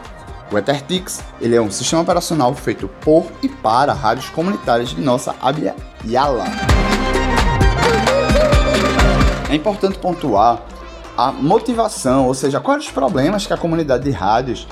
[0.51, 5.35] O EtherTix ele é um sistema operacional feito por e para rádios comunitárias de nossa
[5.41, 5.75] Abya
[6.05, 6.45] Yala.
[9.49, 10.61] É importante pontuar
[11.17, 14.67] a motivação, ou seja, quais os problemas que a comunidade de rádios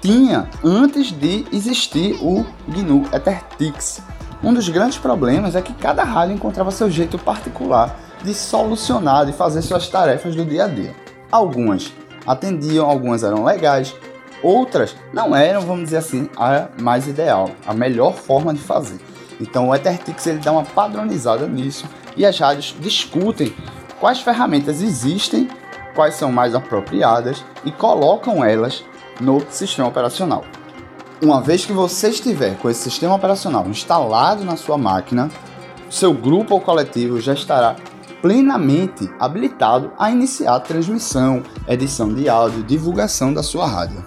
[0.00, 4.02] tinha antes de existir o GNU EtherTix.
[4.42, 9.32] Um dos grandes problemas é que cada rádio encontrava seu jeito particular de solucionar, de
[9.32, 10.94] fazer suas tarefas do dia a dia.
[11.30, 11.92] Algumas
[12.26, 13.94] atendiam, algumas eram legais,
[14.42, 19.00] outras não eram, vamos dizer assim, a mais ideal, a melhor forma de fazer.
[19.40, 23.54] Então o EtherTix ele dá uma padronizada nisso e as rádios discutem
[23.98, 25.48] quais ferramentas existem,
[25.94, 28.84] quais são mais apropriadas e colocam elas
[29.20, 30.44] no sistema operacional.
[31.20, 35.30] Uma vez que você estiver com esse sistema operacional instalado na sua máquina,
[35.88, 37.76] seu grupo ou coletivo já estará
[38.20, 44.04] plenamente habilitado a iniciar a transmissão, edição de áudio, divulgação da sua rádio.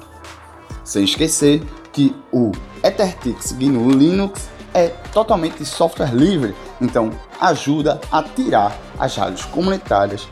[0.85, 2.51] Sem esquecer que o
[2.83, 7.09] EtherTix GNU Linux é totalmente software livre, então
[7.41, 10.27] ajuda a tirar as rádios comunitárias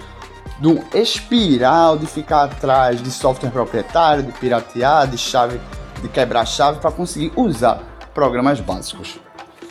[0.60, 5.60] do espiral de ficar atrás de software proprietário, de piratear, de chave,
[6.02, 7.82] de quebrar chave para conseguir usar
[8.14, 9.20] programas básicos.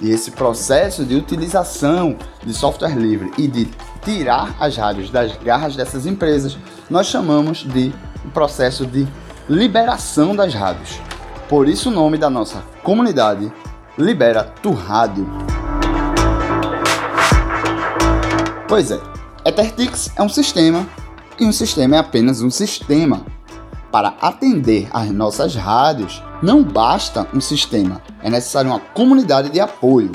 [0.01, 3.71] E esse processo de utilização de software livre e de
[4.05, 6.59] tirar as rádios das garras dessas empresas,
[6.91, 7.95] nós chamamos de
[8.33, 9.07] processo de
[9.49, 11.01] liberação das rádios.
[11.49, 13.53] Por isso o nome da nossa comunidade
[13.99, 15.29] Libera Tu Rádio.
[18.69, 19.01] Pois é,
[19.45, 20.87] EtherTix é um sistema
[21.39, 23.27] e um sistema é apenas um sistema.
[23.91, 30.13] Para atender às nossas rádios, não basta um sistema, é necessário uma comunidade de apoio.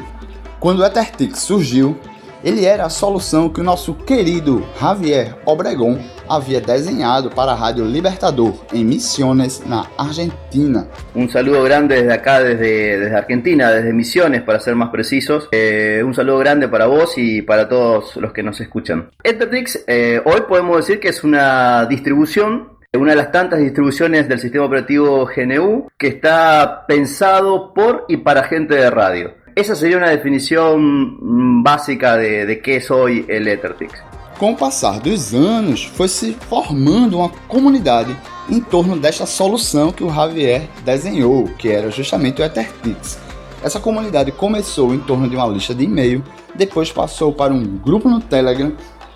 [0.60, 1.96] Quando o EtherTix surgiu,
[2.44, 7.86] ele era a solução que o nosso querido Javier Obregon havia desenhado para a Rádio
[7.86, 10.88] Libertador em Misiones, na Argentina.
[11.16, 15.48] Un saludo grande desde acá, desde, desde Argentina, desde Misiones, para ser más precisos.
[15.52, 19.10] Eh, un saludo grande para vos y para todos los que nos escuchan.
[19.24, 24.40] Ethertix, eh, hoy podemos decir que es una distribución una de las tantas distribuciones del
[24.40, 29.36] sistema operativo GNU que está pensado por y para gente de radio.
[29.56, 34.07] Esa sería una definición mm, básica de, de qué es hoy el EtherTix.
[34.38, 38.16] Com o passar dos anos, foi se formando uma comunidade
[38.48, 43.18] em torno desta solução que o Javier desenhou, que era justamente o EtherTix.
[43.64, 46.24] Essa comunidade começou em torno de uma lista de e-mail,
[46.54, 48.74] depois passou para um grupo no Telegram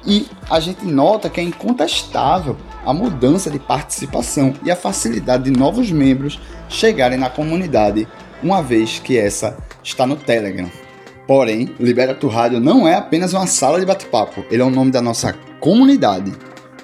[0.08, 5.52] e a gente nota que é incontestável a mudança de participação e a facilidade de
[5.52, 8.08] novos membros chegarem na comunidade,
[8.42, 10.68] uma vez que essa está no Telegram.
[11.28, 15.02] Porém, Libera Rádio não é apenas uma sala de bate-papo, ele é o nome da
[15.02, 16.32] nossa comunidade.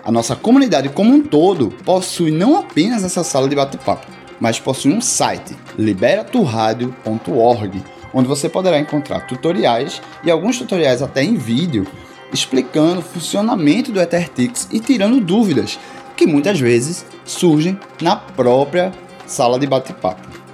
[0.04, 4.08] A nossa comunidade como um todo possui não apenas essa sala de bate-papo,
[4.40, 11.36] mas possui um site, liberaturradio.org, onde você poderá encontrar tutoriais e alguns tutoriais até em
[11.36, 11.86] vídeo
[12.32, 15.78] explicando o funcionamento do EtherTix e tirando dúvidas
[16.16, 18.92] que muitas vezes surgem na própria
[19.26, 20.47] sala de bate-papo.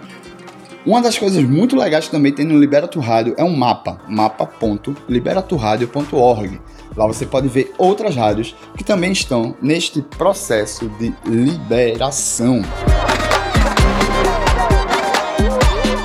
[0.86, 6.60] Uma das coisas muito legais que também tem no Liberato Rádio é um mapa, mapa.liberaturradio.org.
[6.96, 12.62] Lá você pode ver outras rádios que também estão neste processo de liberação.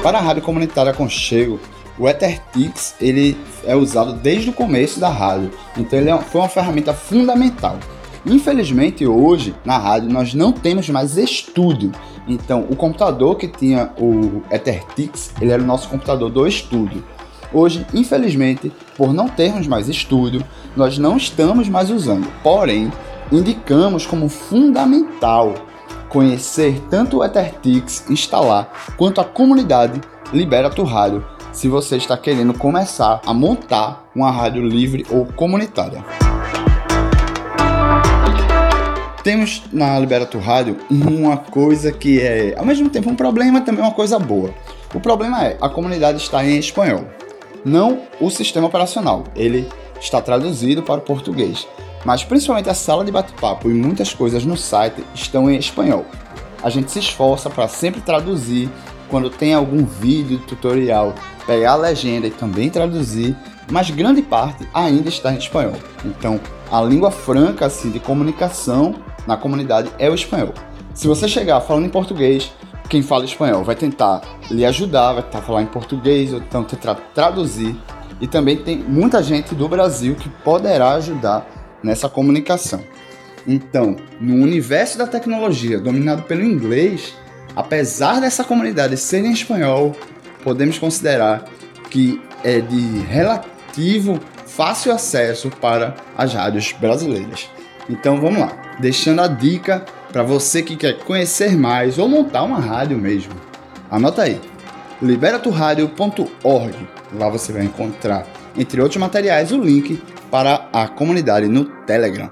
[0.03, 1.59] Para a rádio comunitária Conchego,
[1.99, 6.49] o EtherTix ele é usado desde o começo da rádio, então ele é- foi uma
[6.49, 7.77] ferramenta fundamental.
[8.29, 11.93] Infelizmente hoje na rádio nós não temos mais estúdio,
[12.29, 17.03] então o computador que tinha o EtherTix ele era o nosso computador do estúdio.
[17.51, 20.45] Hoje, infelizmente, por não termos mais estúdio,
[20.77, 22.31] nós não estamos mais usando.
[22.43, 22.93] Porém,
[23.33, 25.55] indicamos como fundamental
[26.11, 32.53] conhecer tanto o EtherTix, instalar, quanto a comunidade Libera Tu Rádio, se você está querendo
[32.53, 36.05] começar a montar uma rádio livre ou comunitária.
[39.29, 43.85] Temos na Libera Tu Rádio uma coisa que é, ao mesmo tempo, um problema também
[43.85, 44.55] uma coisa boa.
[44.95, 47.05] O problema é, a comunidade está em espanhol,
[47.63, 49.25] não o sistema operacional.
[49.37, 49.69] Ele
[50.01, 51.69] está traduzido para o português,
[52.07, 56.07] mas principalmente a sala de bate-papo e muitas coisas no site estão em espanhol.
[56.63, 58.71] A gente se esforça para sempre traduzir
[59.11, 61.15] quando tem algum vídeo tutorial,
[61.47, 63.37] pegar a legenda e também traduzir,
[63.71, 65.77] mas grande parte ainda está em espanhol.
[66.03, 66.41] Então,
[66.73, 68.95] a língua franca assim de comunicação
[69.29, 70.55] na comunidade é o espanhol.
[70.95, 72.51] Se você chegar falando em português,
[72.89, 76.95] quem fala espanhol vai tentar lhe ajudar, vai tentar falar em português, ou então tentar
[77.15, 77.77] traduzir.
[78.23, 81.47] E também tem muita gente do Brasil que poderá ajudar
[81.83, 82.83] nessa comunicação.
[83.47, 87.15] Então, no universo da tecnologia dominado pelo inglês,
[87.55, 89.95] apesar dessa comunidade ser em espanhol,
[90.43, 91.45] podemos considerar
[91.91, 97.58] que é de relativo fácil acesso para as rádios brasileiras.
[97.89, 102.59] Então vamos lá, deixando a dica para você que quer conhecer mais ou montar uma
[102.59, 103.33] rádio mesmo.
[103.91, 104.41] Anota aí,
[105.01, 106.89] liberaturradio.org.
[107.15, 108.27] Lá você vai encontrar,
[108.57, 112.31] entre outros materiais, o link para a comunidade no Telegram.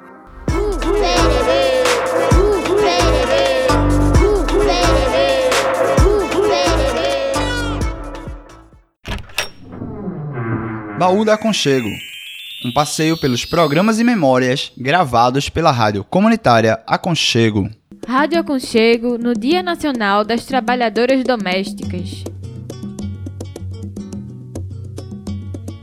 [10.99, 11.89] Baú da Aconchego.
[12.67, 17.71] Um passeio pelos programas e memórias gravados pela rádio comunitária Aconchego.
[18.05, 22.25] Rádio Aconchego no Dia Nacional das Trabalhadoras Domésticas.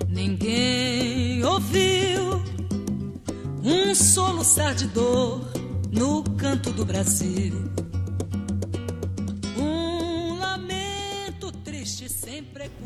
[0.09, 2.43] Ninguém ouviu
[3.63, 5.39] um soluçar de dor
[5.89, 7.72] no canto do Brasil.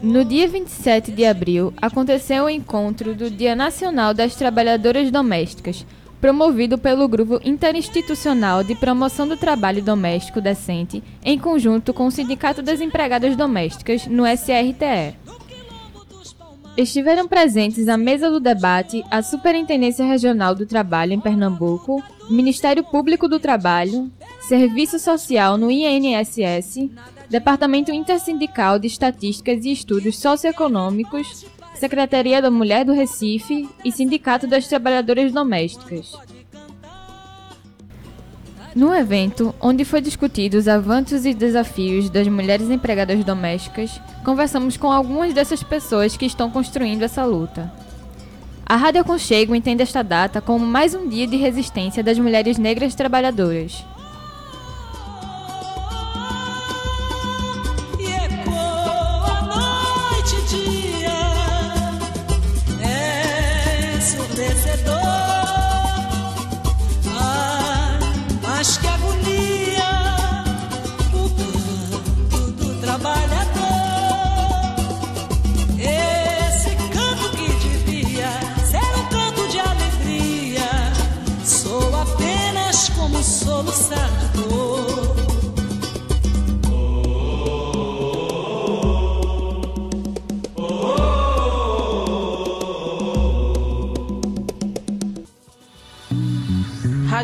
[0.02, 5.86] No dia 27 de abril, aconteceu o encontro do Dia Nacional das Trabalhadoras Domésticas,
[6.22, 12.62] promovido pelo Grupo Interinstitucional de Promoção do Trabalho Doméstico Decente, em conjunto com o Sindicato
[12.62, 15.16] das Empregadas Domésticas, no SRTE.
[16.78, 23.28] Estiveram presentes à mesa do debate a Superintendência Regional do Trabalho em Pernambuco, Ministério Público
[23.28, 24.12] do Trabalho,
[24.48, 26.88] Serviço Social no INSS,
[27.30, 34.66] Departamento Intersindical de Estatísticas e Estudos Socioeconômicos, Secretaria da Mulher do Recife e Sindicato das
[34.68, 36.14] Trabalhadoras Domésticas.
[38.74, 44.90] No evento, onde foi discutido os avanços e desafios das mulheres empregadas domésticas, conversamos com
[44.90, 47.74] algumas dessas pessoas que estão construindo essa luta.
[48.66, 52.96] A Rádio Aconchego entende esta data como mais um dia de resistência das mulheres negras
[52.96, 53.84] trabalhadoras.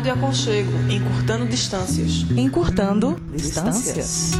[0.04, 2.26] Rádio Aconchego, encurtando distâncias.
[2.36, 4.32] Encurtando distâncias.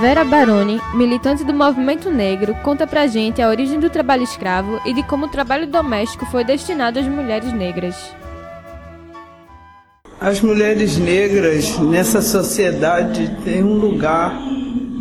[0.00, 4.94] Vera Baroni, militante do movimento negro, conta pra gente a origem do trabalho escravo e
[4.94, 8.16] de como o trabalho doméstico foi destinado às mulheres negras.
[10.18, 14.32] As mulheres negras nessa sociedade têm um lugar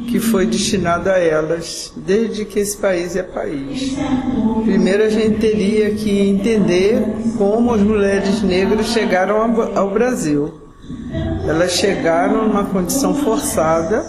[0.10, 3.96] que foi destinado a elas desde que esse país é país.
[4.66, 7.00] Primeiro a gente teria que entender
[7.38, 9.38] como as mulheres negras chegaram
[9.76, 10.54] ao- Brasil.
[11.48, 14.04] Elas chegaram numa condição forçada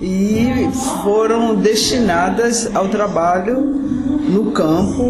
[0.00, 0.70] e
[1.02, 5.02] foram destinadas ao trabalho no campo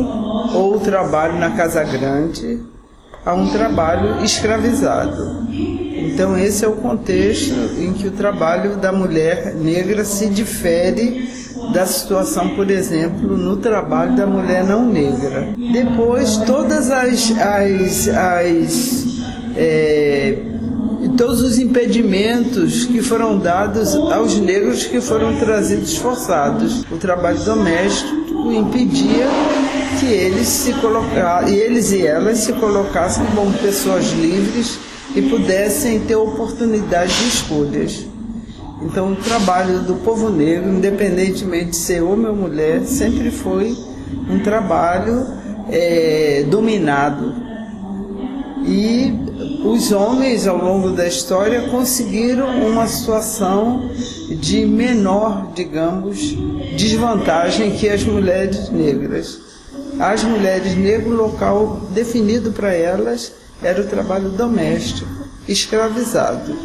[0.54, 2.60] ou trabalho na casa grande,
[3.24, 5.46] a um trabalho escravizado.
[6.20, 11.26] Então esse é o contexto em que o trabalho da mulher negra se difere
[11.72, 15.54] da situação, por exemplo, no trabalho da mulher não negra.
[15.72, 19.06] Depois todas as, as, as
[19.56, 20.36] é,
[21.16, 26.84] todos os impedimentos que foram dados aos negros que foram trazidos forçados.
[26.92, 29.26] O trabalho doméstico impedia
[29.98, 36.16] que eles se colocassem, eles e elas se colocassem como pessoas livres e pudessem ter
[36.16, 38.06] oportunidade de escolhas.
[38.82, 43.76] Então, o trabalho do povo negro, independentemente de ser homem ou mulher, sempre foi
[44.28, 45.26] um trabalho
[45.70, 47.34] eh, dominado.
[48.64, 49.12] E
[49.64, 53.90] os homens, ao longo da história, conseguiram uma situação
[54.30, 56.34] de menor, digamos,
[56.76, 59.38] desvantagem que as mulheres negras.
[59.98, 65.08] As mulheres negras, o local definido para elas era o trabalho doméstico,
[65.46, 66.56] escravizado.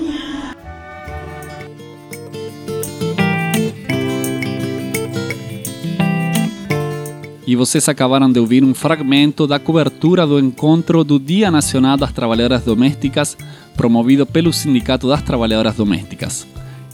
[7.48, 12.12] E vocês acabaram de ouvir um fragmento da cobertura do encontro do Dia Nacional das
[12.12, 13.38] Trabalhadoras Domésticas,
[13.78, 16.48] promovido pelo Sindicato das Trabalhadoras Domésticas.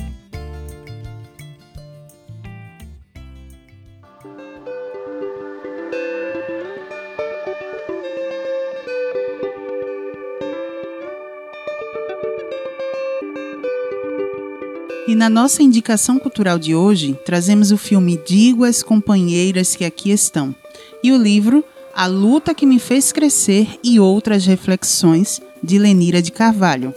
[15.20, 20.55] na nossa indicação cultural de hoje, trazemos o filme Digo às Companheiras que Aqui Estão
[21.03, 21.61] e o livro
[21.93, 26.93] A Luta que Me Fez Crescer e Outras Reflexões, de Lenira de Carvalho.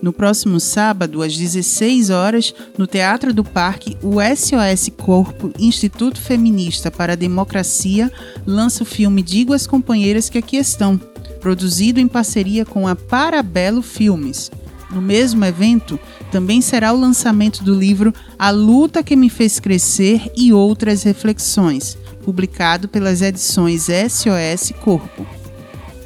[0.00, 6.88] No próximo sábado, às 16 horas, no Teatro do Parque, o SOS Corpo Instituto Feminista
[6.88, 8.12] para a Democracia
[8.46, 11.00] lança o filme Digo às Companheiras que Aqui Estão,
[11.40, 14.52] produzido em parceria com a Parabelo Filmes.
[14.88, 15.98] No mesmo evento,
[16.34, 21.96] também será o lançamento do livro A Luta que Me Fez Crescer e Outras Reflexões,
[22.24, 25.24] publicado pelas edições SOS Corpo.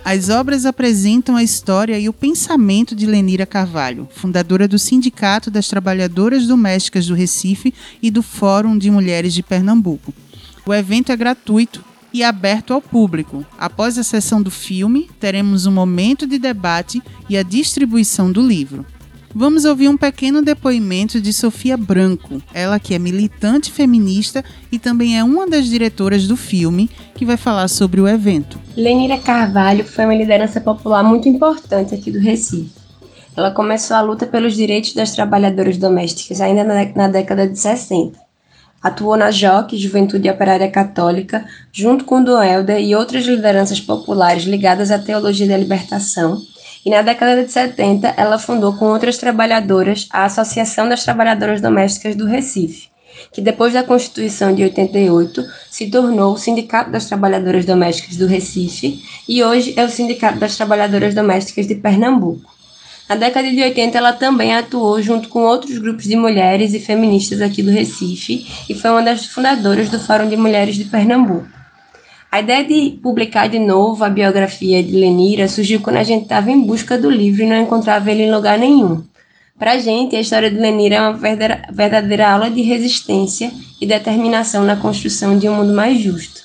[0.04, 5.66] As obras apresentam a história e o pensamento de Lenira Carvalho, fundadora do Sindicato das
[5.66, 7.72] Trabalhadoras Domésticas do Recife
[8.02, 10.12] e do Fórum de Mulheres de Pernambuco.
[10.66, 13.46] O evento é gratuito e aberto ao público.
[13.58, 18.84] Após a sessão do filme, teremos um momento de debate e a distribuição do livro.
[19.40, 25.16] Vamos ouvir um pequeno depoimento de Sofia Branco, ela que é militante feminista e também
[25.16, 28.58] é uma das diretoras do filme, que vai falar sobre o evento.
[28.76, 32.72] Lenira Carvalho foi uma liderança popular muito importante aqui do Recife.
[33.36, 38.18] Ela começou a luta pelos direitos das trabalhadoras domésticas ainda na, década de 60.
[38.82, 44.90] Atuou na JOC, Juventude Operária Católica, junto com Dom Helder e outras lideranças populares ligadas
[44.90, 46.42] à teologia da libertação.
[46.84, 52.14] E na década de 70, ela fundou com outras trabalhadoras a Associação das Trabalhadoras Domésticas
[52.14, 52.88] do Recife,
[53.32, 59.02] que depois da Constituição de 88 se tornou o Sindicato das Trabalhadoras Domésticas do Recife
[59.28, 62.58] e hoje é o Sindicato das Trabalhadoras Domésticas de Pernambuco.
[63.08, 67.40] Na década de 80, ela também atuou junto com outros grupos de mulheres e feministas
[67.40, 71.57] aqui do Recife e foi uma das fundadoras do Fórum de Mulheres de Pernambuco.
[72.30, 76.50] A ideia de publicar de novo a biografia de Lenira surgiu quando a gente estava
[76.50, 79.02] em busca do livro e não encontrava ele em lugar nenhum.
[79.58, 81.18] Para a gente, a história de Lenira é uma
[81.72, 83.50] verdadeira aula de resistência
[83.80, 86.42] e determinação na construção de um mundo mais justo.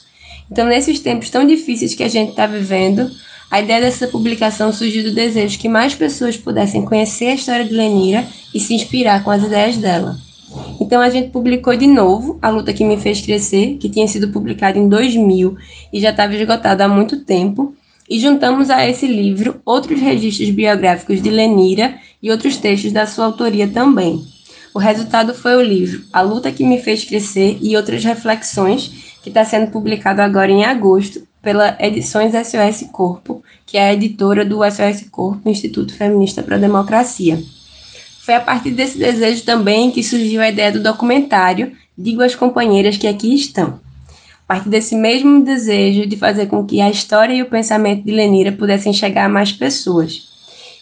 [0.50, 3.12] Então, nesses tempos tão difíceis que a gente está vivendo,
[3.52, 7.74] a ideia dessa publicação surgiu do desejo que mais pessoas pudessem conhecer a história de
[7.74, 10.18] Lenira e se inspirar com as ideias dela.
[10.80, 14.30] Então a gente publicou de novo A Luta que Me Fez Crescer, que tinha sido
[14.30, 15.58] publicado em 2000
[15.92, 17.76] e já estava esgotado há muito tempo,
[18.10, 23.26] e juntamos a esse livro outros registros biográficos de Lenira e outros textos da sua
[23.26, 24.24] autoria também.
[24.74, 29.30] O resultado foi o livro A Luta que Me Fez Crescer e Outras Reflexões, que
[29.30, 34.60] está sendo publicado agora em agosto pela Edições SOS Corpo, que é a editora do
[34.64, 37.40] SOS Corpo, Instituto Feminista para a Democracia.
[38.24, 42.96] Foi a partir desse desejo também que surgiu a ideia do documentário Digo às Companheiras
[42.96, 43.80] que Aqui Estão.
[44.48, 48.12] A partir desse mesmo desejo de fazer com que a história e o pensamento de
[48.12, 50.30] Lenira pudessem chegar a mais pessoas.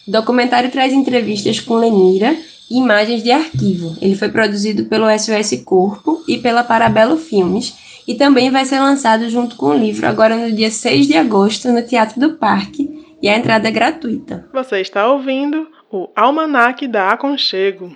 [0.06, 2.36] O documentário traz entrevistas com Lenira
[2.70, 3.96] e imagens de arquivo.
[4.00, 7.74] Ele foi produzido pelo SOS Corpo e pela Parabelo Filmes
[8.06, 11.72] e também vai ser lançado junto com o livro agora no dia 6 de agosto
[11.72, 12.88] no Teatro do Parque
[13.20, 14.48] e a entrada é gratuita.
[14.52, 17.94] Você está ouvindo o Almanac da Aconchego.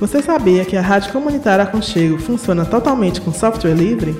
[0.00, 4.16] Você sabia que a Rádio Comunitária Aconchego funciona totalmente com software livre?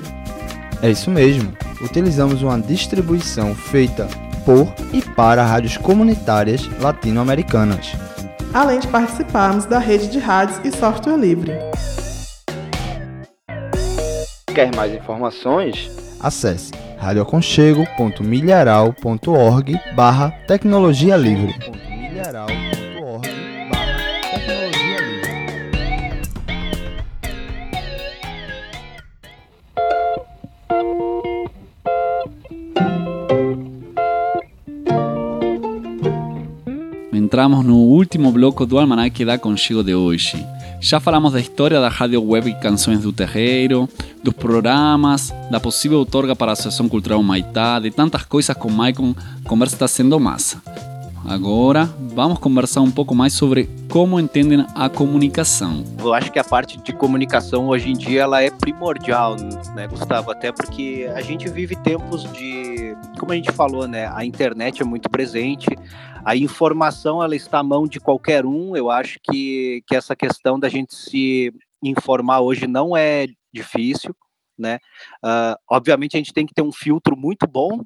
[0.81, 1.51] É isso mesmo.
[1.81, 4.07] Utilizamos uma distribuição feita
[4.45, 7.91] por e para rádios comunitárias latino-americanas.
[8.53, 11.51] Além de participarmos da rede de rádios e software livre.
[14.55, 15.91] Quer mais informações?
[16.21, 21.55] Acesse radioaconchego.milharal.org barra tecnologia livre.
[37.11, 40.45] Entramos no último bloco do Almanac da Conchego de hoje.
[40.81, 43.87] Já falamos da história da rádio web Canções do Terreiro,
[44.23, 49.13] dos programas, da possível outorga para a Associação Cultural Maitá, de tantas coisas com Maicon,
[49.47, 50.59] conversa está sendo massa.
[51.23, 55.83] Agora, vamos conversar um pouco mais sobre como entendem a comunicação.
[55.99, 59.35] Eu acho que a parte de comunicação hoje em dia ela é primordial,
[59.75, 60.31] né, Gustavo?
[60.31, 64.11] Até porque a gente vive tempos de, como a gente falou, né?
[64.15, 65.67] A internet é muito presente,
[66.25, 68.75] a informação ela está à mão de qualquer um.
[68.75, 71.53] Eu acho que, que essa questão da gente se
[71.83, 74.15] informar hoje não é difícil,
[74.57, 74.77] né?
[75.23, 77.81] Uh, obviamente a gente tem que ter um filtro muito bom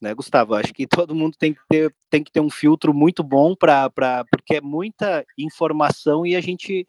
[0.00, 0.54] né, Gustavo?
[0.54, 3.90] Acho que todo mundo tem que ter, tem que ter um filtro muito bom para
[4.30, 6.86] porque é muita informação e a gente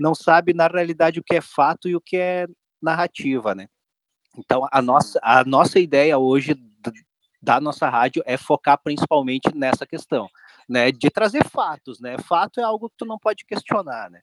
[0.00, 2.46] não sabe na realidade o que é fato e o que é
[2.82, 3.68] narrativa, né?
[4.36, 6.56] Então a nossa a nossa ideia hoje
[7.40, 10.28] da nossa rádio é focar principalmente nessa questão,
[10.68, 12.16] né, de trazer fatos, né?
[12.18, 14.20] Fato é algo que tu não pode questionar, né?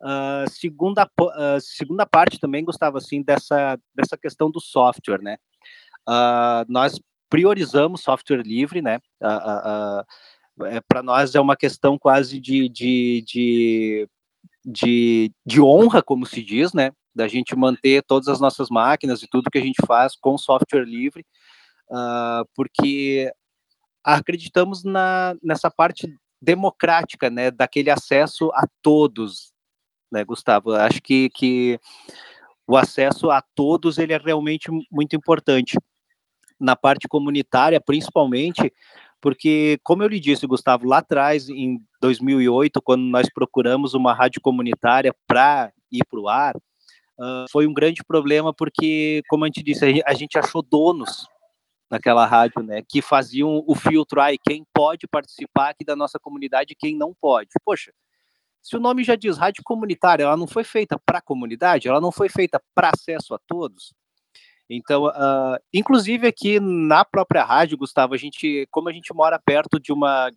[0.00, 5.38] Uh, segunda uh, segunda parte também Gustavo assim dessa dessa questão do software, né?
[6.06, 7.00] Uh, nós
[7.30, 9.00] priorizamos software livre, né?
[10.66, 14.08] é, Para nós é uma questão quase de, de, de,
[14.64, 16.92] de, de honra, como se diz, né?
[17.14, 20.84] Da gente manter todas as nossas máquinas e tudo que a gente faz com software
[20.84, 21.24] livre,
[22.54, 23.32] porque
[24.04, 27.50] acreditamos na, nessa parte democrática, né?
[27.50, 29.52] Daquele acesso a todos,
[30.12, 30.74] né, Gustavo?
[30.74, 31.80] Acho que, que
[32.66, 35.78] o acesso a todos ele é realmente muito importante
[36.60, 38.72] na parte comunitária, principalmente,
[39.20, 44.40] porque, como eu lhe disse, Gustavo, lá atrás, em 2008, quando nós procuramos uma rádio
[44.40, 49.62] comunitária para ir para o ar, uh, foi um grande problema, porque, como a gente
[49.62, 51.26] disse, a gente achou donos
[51.90, 56.72] naquela rádio, né, que faziam o filtro, aí quem pode participar aqui da nossa comunidade
[56.72, 57.50] e quem não pode.
[57.64, 57.92] Poxa,
[58.62, 62.00] se o nome já diz rádio comunitária, ela não foi feita para a comunidade, ela
[62.00, 63.92] não foi feita para acesso a todos,
[64.68, 69.78] então, uh, inclusive aqui na própria rádio, Gustavo, a gente, como a gente mora perto
[69.78, 70.32] de uma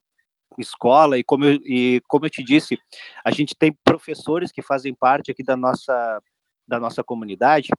[0.57, 2.77] escola e como eu, e como eu te disse,
[3.23, 6.21] a gente tem professores que fazem parte aqui da nossa
[6.67, 7.69] da nossa comunidade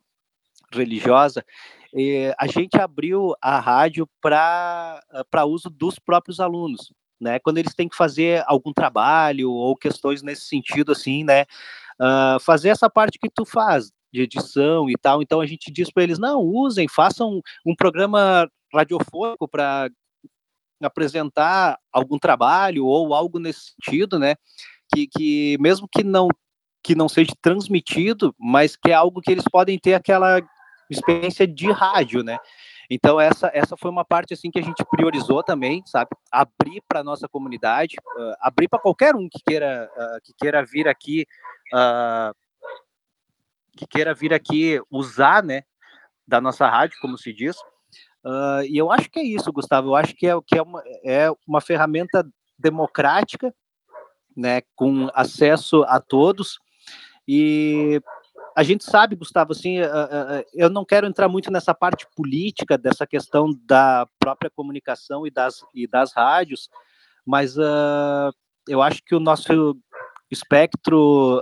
[0.72, 1.44] religiosa,
[2.38, 7.38] a gente abriu a rádio para para uso dos próprios alunos, né?
[7.38, 11.42] Quando eles têm que fazer algum trabalho ou questões nesse sentido, assim, né?
[12.00, 15.22] Uh, fazer essa parte que tu faz, de edição e tal.
[15.22, 19.90] Então a gente diz para eles: não, usem, façam um programa radiofônico para
[20.82, 24.36] apresentar algum trabalho ou algo nesse sentido, né?
[24.94, 26.28] Que, que mesmo que não
[26.82, 30.40] que não seja transmitido, mas que é algo que eles podem ter aquela
[30.90, 32.38] experiência de rádio, né?
[32.90, 36.10] Então essa essa foi uma parte assim que a gente priorizou também, sabe?
[36.32, 40.88] Abrir para nossa comunidade, uh, abrir para qualquer um que queira uh, que queira vir
[40.88, 41.26] aqui
[41.74, 42.34] uh,
[43.76, 45.62] que queira vir aqui usar, né,
[46.26, 47.56] da nossa rádio, como se diz.
[48.68, 49.88] E eu acho que é isso, Gustavo.
[49.90, 52.28] Eu acho que é, que é, uma, é uma ferramenta
[52.58, 53.54] democrática,
[54.36, 56.58] né, com acesso a todos.
[57.26, 58.02] E
[58.58, 62.76] a gente sabe, Gustavo, assim, uh, uh, eu não quero entrar muito nessa parte política
[62.76, 66.68] dessa questão da própria comunicação e das, e das rádios,
[67.24, 67.54] mas
[68.66, 69.78] eu acho que o nosso
[70.28, 71.40] espectro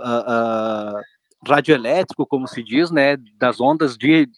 [1.43, 4.29] radioelétrico, como se diz, né, das ondas de,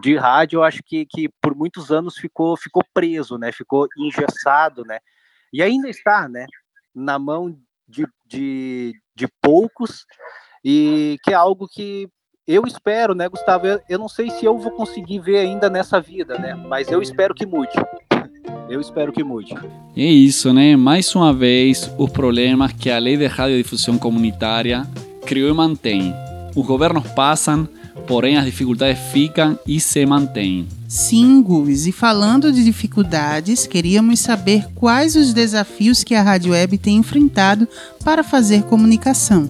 [0.00, 4.84] de rádio, eu acho que, que por muitos anos ficou, ficou preso, né, ficou engessado,
[4.84, 4.98] né,
[5.52, 6.46] e ainda está, né,
[6.92, 7.56] na mão
[7.86, 10.06] de, de, de poucos,
[10.64, 12.08] e que é algo que
[12.46, 16.00] eu espero, né, Gustavo, eu, eu não sei se eu vou conseguir ver ainda nessa
[16.00, 17.72] vida, né, mas eu espero que mude.
[18.68, 19.52] Eu espero que mude.
[19.96, 20.76] É isso, né?
[20.76, 24.86] Mais uma vez, os problemas que a Lei de Radiodifusão Comunitária
[25.26, 26.14] criou e mantém.
[26.54, 27.68] Os governos passam,
[28.06, 30.68] porém as dificuldades ficam e se mantêm.
[30.88, 36.78] Sim, Guves, e falando de dificuldades, queríamos saber quais os desafios que a Rádio Web
[36.78, 37.68] tem enfrentado
[38.04, 39.48] para fazer comunicação.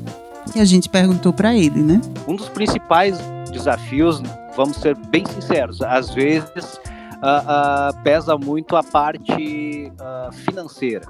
[0.55, 2.01] E a gente perguntou para ele, né?
[2.27, 3.19] Um dos principais
[3.51, 4.21] desafios,
[4.57, 6.81] vamos ser bem sinceros, às vezes
[7.23, 11.07] uh, uh, pesa muito a parte uh, financeira,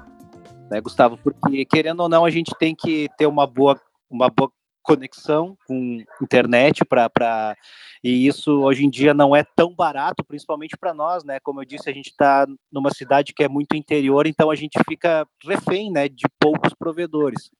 [0.69, 1.17] né, Gustavo?
[1.17, 3.79] Porque querendo ou não, a gente tem que ter uma boa,
[4.09, 4.51] uma boa
[4.83, 7.55] conexão com internet para
[8.03, 11.39] e isso hoje em dia não é tão barato, principalmente para nós, né?
[11.43, 14.79] Como eu disse, a gente está numa cidade que é muito interior, então a gente
[14.89, 17.51] fica refém, né, de poucos provedores.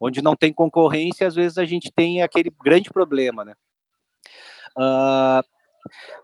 [0.00, 3.54] Onde não tem concorrência, às vezes a gente tem aquele grande problema, né?
[4.76, 5.42] Uh,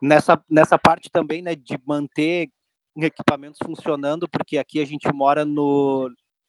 [0.01, 2.49] nessa, nessa parte também, né, de manter
[2.97, 6.09] equipamentos funcionando, porque aqui a gente mora no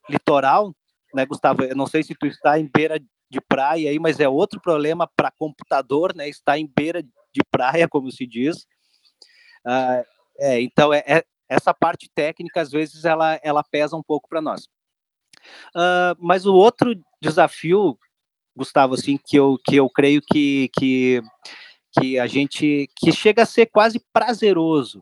[0.09, 0.75] litoral,
[1.13, 1.63] né, Gustavo?
[1.63, 5.09] Eu não sei se tu está em beira de praia aí, mas é outro problema
[5.15, 6.29] para computador, né?
[6.29, 8.65] Está em beira de praia, como se diz.
[9.65, 10.05] Uh,
[10.39, 14.41] é, então, é, é, essa parte técnica, às vezes, ela, ela pesa um pouco para
[14.41, 14.67] nós.
[15.75, 17.97] Uh, mas o outro desafio,
[18.55, 21.21] Gustavo, assim, que eu, que eu creio que, que,
[21.97, 25.01] que a gente que chega a ser quase prazeroso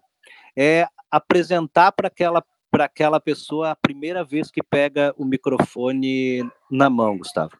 [0.57, 6.89] é apresentar para aquela para aquela pessoa a primeira vez que pega o microfone na
[6.89, 7.55] mão, Gustavo.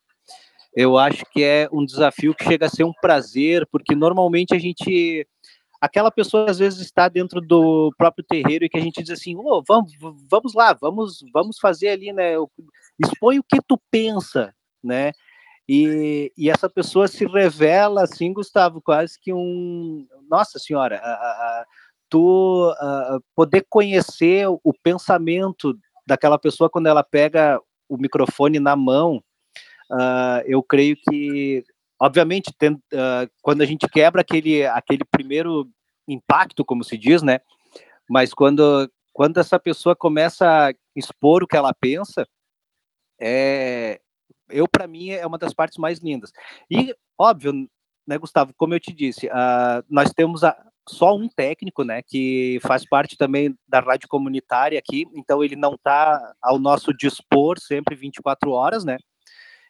[0.76, 4.58] Eu acho que é um desafio que chega a ser um prazer, porque normalmente a
[4.58, 5.28] gente
[5.84, 9.36] aquela pessoa às vezes está dentro do próprio terreiro e que a gente diz assim,
[9.36, 9.92] oh, vamos,
[10.30, 12.36] vamos lá, vamos, vamos fazer ali, né?
[12.98, 15.12] Expõe o que tu pensa, né?
[15.68, 21.66] E, e essa pessoa se revela assim, Gustavo, quase que um, nossa senhora, a, a,
[22.10, 25.78] tu uh, poder conhecer o pensamento
[26.08, 27.60] daquela pessoa quando ela pega
[27.90, 29.22] o microfone na mão,
[29.92, 31.66] uh, eu creio que,
[32.04, 35.70] obviamente, uh, quando a gente quebra aquele, aquele primeiro
[36.06, 37.40] impacto, como se diz, né?
[38.10, 42.28] Mas quando, quando essa pessoa começa a expor o que ela pensa,
[43.22, 44.02] é,
[44.50, 46.34] eu para mim é uma das partes mais lindas.
[46.70, 47.70] E óbvio,
[48.06, 50.58] né, Gustavo, como eu te disse, uh, nós temos a,
[50.90, 55.76] só um técnico, né, que faz parte também da rádio comunitária aqui, então ele não
[55.76, 58.98] está ao nosso dispor sempre 24 horas, né?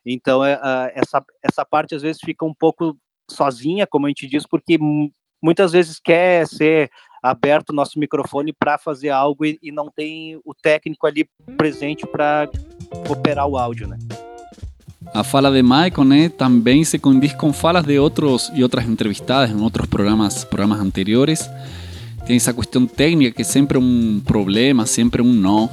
[0.06, 2.97] Então é, uh, essa essa parte às vezes fica um pouco
[3.30, 4.78] sozinha, como a gente diz, porque
[5.41, 6.89] muitas vezes quer ser
[7.22, 11.28] aberto o nosso microfone para fazer algo e, e não tem o técnico ali
[11.58, 12.49] presente para
[13.10, 13.97] operar o áudio, né?
[15.14, 19.51] A fala de Michael né, também se condiz com falas de outros e outras entrevistadas
[19.51, 21.49] em outros programas, programas anteriores.
[22.26, 25.68] Tem essa questão técnica que é sempre um problema, sempre um nó.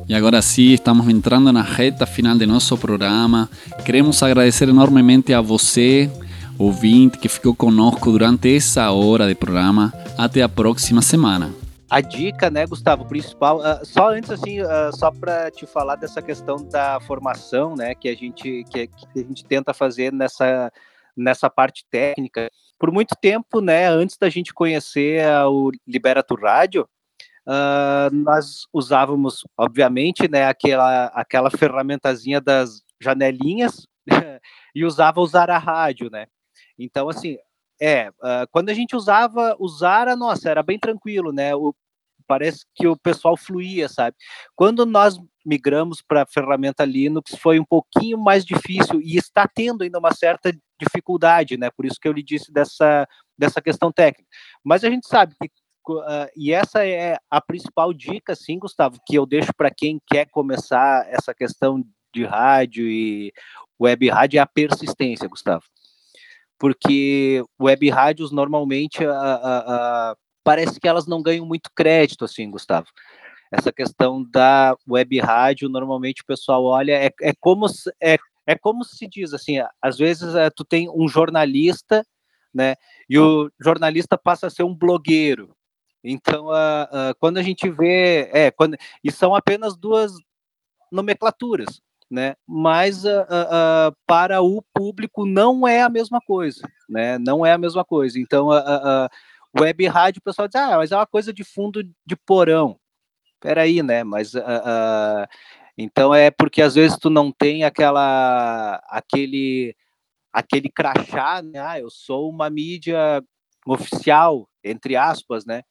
[0.09, 3.49] E agora sim, estamos entrando na reta final de nosso programa.
[3.85, 6.11] Queremos agradecer enormemente a você,
[6.59, 9.95] ouvinte, que ficou conosco durante essa hora de programa.
[10.19, 11.55] Até a próxima semana
[11.89, 16.21] a dica, né, Gustavo, principal, uh, só antes assim, uh, só para te falar dessa
[16.21, 20.73] questão da formação, né, que a gente que, que, a gente tenta fazer nessa
[21.17, 22.51] nessa parte técnica.
[22.77, 26.87] Por muito tempo, né, antes da gente conhecer o Liberato Rádio,
[27.47, 33.87] uh, nós usávamos, obviamente, né, aquela aquela ferramentazinha das janelinhas
[34.75, 36.27] e usava usar a rádio, né?
[36.79, 37.39] Então, assim,
[37.81, 41.55] é, uh, quando a gente usava, usar a nossa, era bem tranquilo, né?
[41.55, 41.75] O,
[42.27, 44.17] parece que o pessoal fluía, sabe?
[44.55, 49.85] Quando nós migramos para a ferramenta Linux, foi um pouquinho mais difícil e está tendo
[49.85, 51.71] ainda uma certa dificuldade, né?
[51.71, 53.07] Por isso que eu lhe disse dessa,
[53.39, 54.29] dessa questão técnica.
[54.65, 55.51] Mas a gente sabe que
[55.95, 60.27] Uh, e essa é a principal dica, sim, Gustavo, que eu deixo para quem quer
[60.31, 61.83] começar essa questão
[62.15, 63.33] de rádio e
[63.81, 65.65] web rádio é a persistência, Gustavo
[66.59, 69.01] porque web rádios normalmente
[70.43, 72.87] parece que elas não ganham muito crédito, assim, Gustavo.
[73.51, 77.67] Essa questão da web rádio, normalmente o pessoal olha, é, é como
[78.03, 78.17] é,
[78.47, 82.05] é como se diz assim, às vezes é, tu tem um jornalista,
[82.53, 82.75] né,
[83.09, 85.56] e o jornalista passa a ser um blogueiro.
[86.09, 86.47] Então,
[87.19, 90.13] quando a gente vê, é, quando, e são apenas duas
[90.91, 91.81] nomenclaturas
[92.11, 92.37] né?
[92.47, 93.03] Mas
[94.07, 97.19] para o público não é a mesma coisa, né?
[97.19, 98.19] Não é a mesma coisa.
[98.19, 99.09] Então, uh,
[99.61, 102.79] web rádio, o pessoal diz, ah, mas é uma coisa de fundo de porão.
[103.41, 104.05] Peraí, né?
[104.05, 104.33] Mas
[105.77, 109.77] então é porque às vezes tu não tem aquela aquele
[110.33, 111.59] aquele crachá, né?
[111.61, 113.23] Ah, eu sou uma mídia
[113.67, 115.63] oficial, entre aspas, né?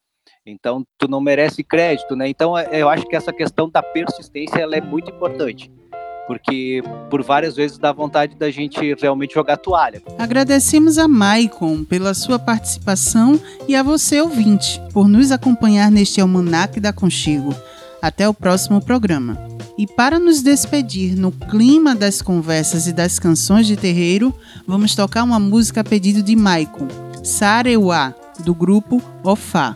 [0.45, 2.27] Então, tu não merece crédito, né?
[2.29, 5.71] Então, é- eu acho que essa questão da persistência, ela é muito importante.
[6.27, 10.01] Porque por várias vezes dá vontade da gente realmente jogar toalha.
[10.17, 16.79] Agradecemos a Maicon pela sua participação e a você, ouvinte, por nos acompanhar neste Almanac
[16.79, 17.53] da Conchego.
[18.01, 19.37] Até o próximo programa.
[19.77, 24.33] E para nos despedir no clima das conversas e das canções de terreiro,
[24.65, 26.87] vamos tocar uma música a pedido de Maicon,
[27.23, 28.13] Sareuá,
[28.43, 29.75] do grupo Ofá.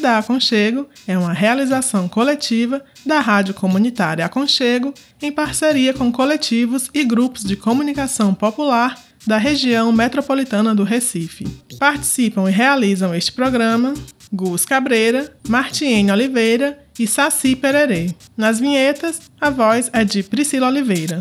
[0.00, 4.92] da Aconchego é uma realização coletiva da Rádio Comunitária Aconchego
[5.22, 11.46] em parceria com coletivos e grupos de comunicação popular da região metropolitana do Recife.
[11.78, 13.94] Participam e realizam este programa
[14.32, 18.14] Gus Cabreira, Martiene Oliveira e Saci Pererê.
[18.36, 21.18] Nas vinhetas, a voz é de Priscila Oliveira.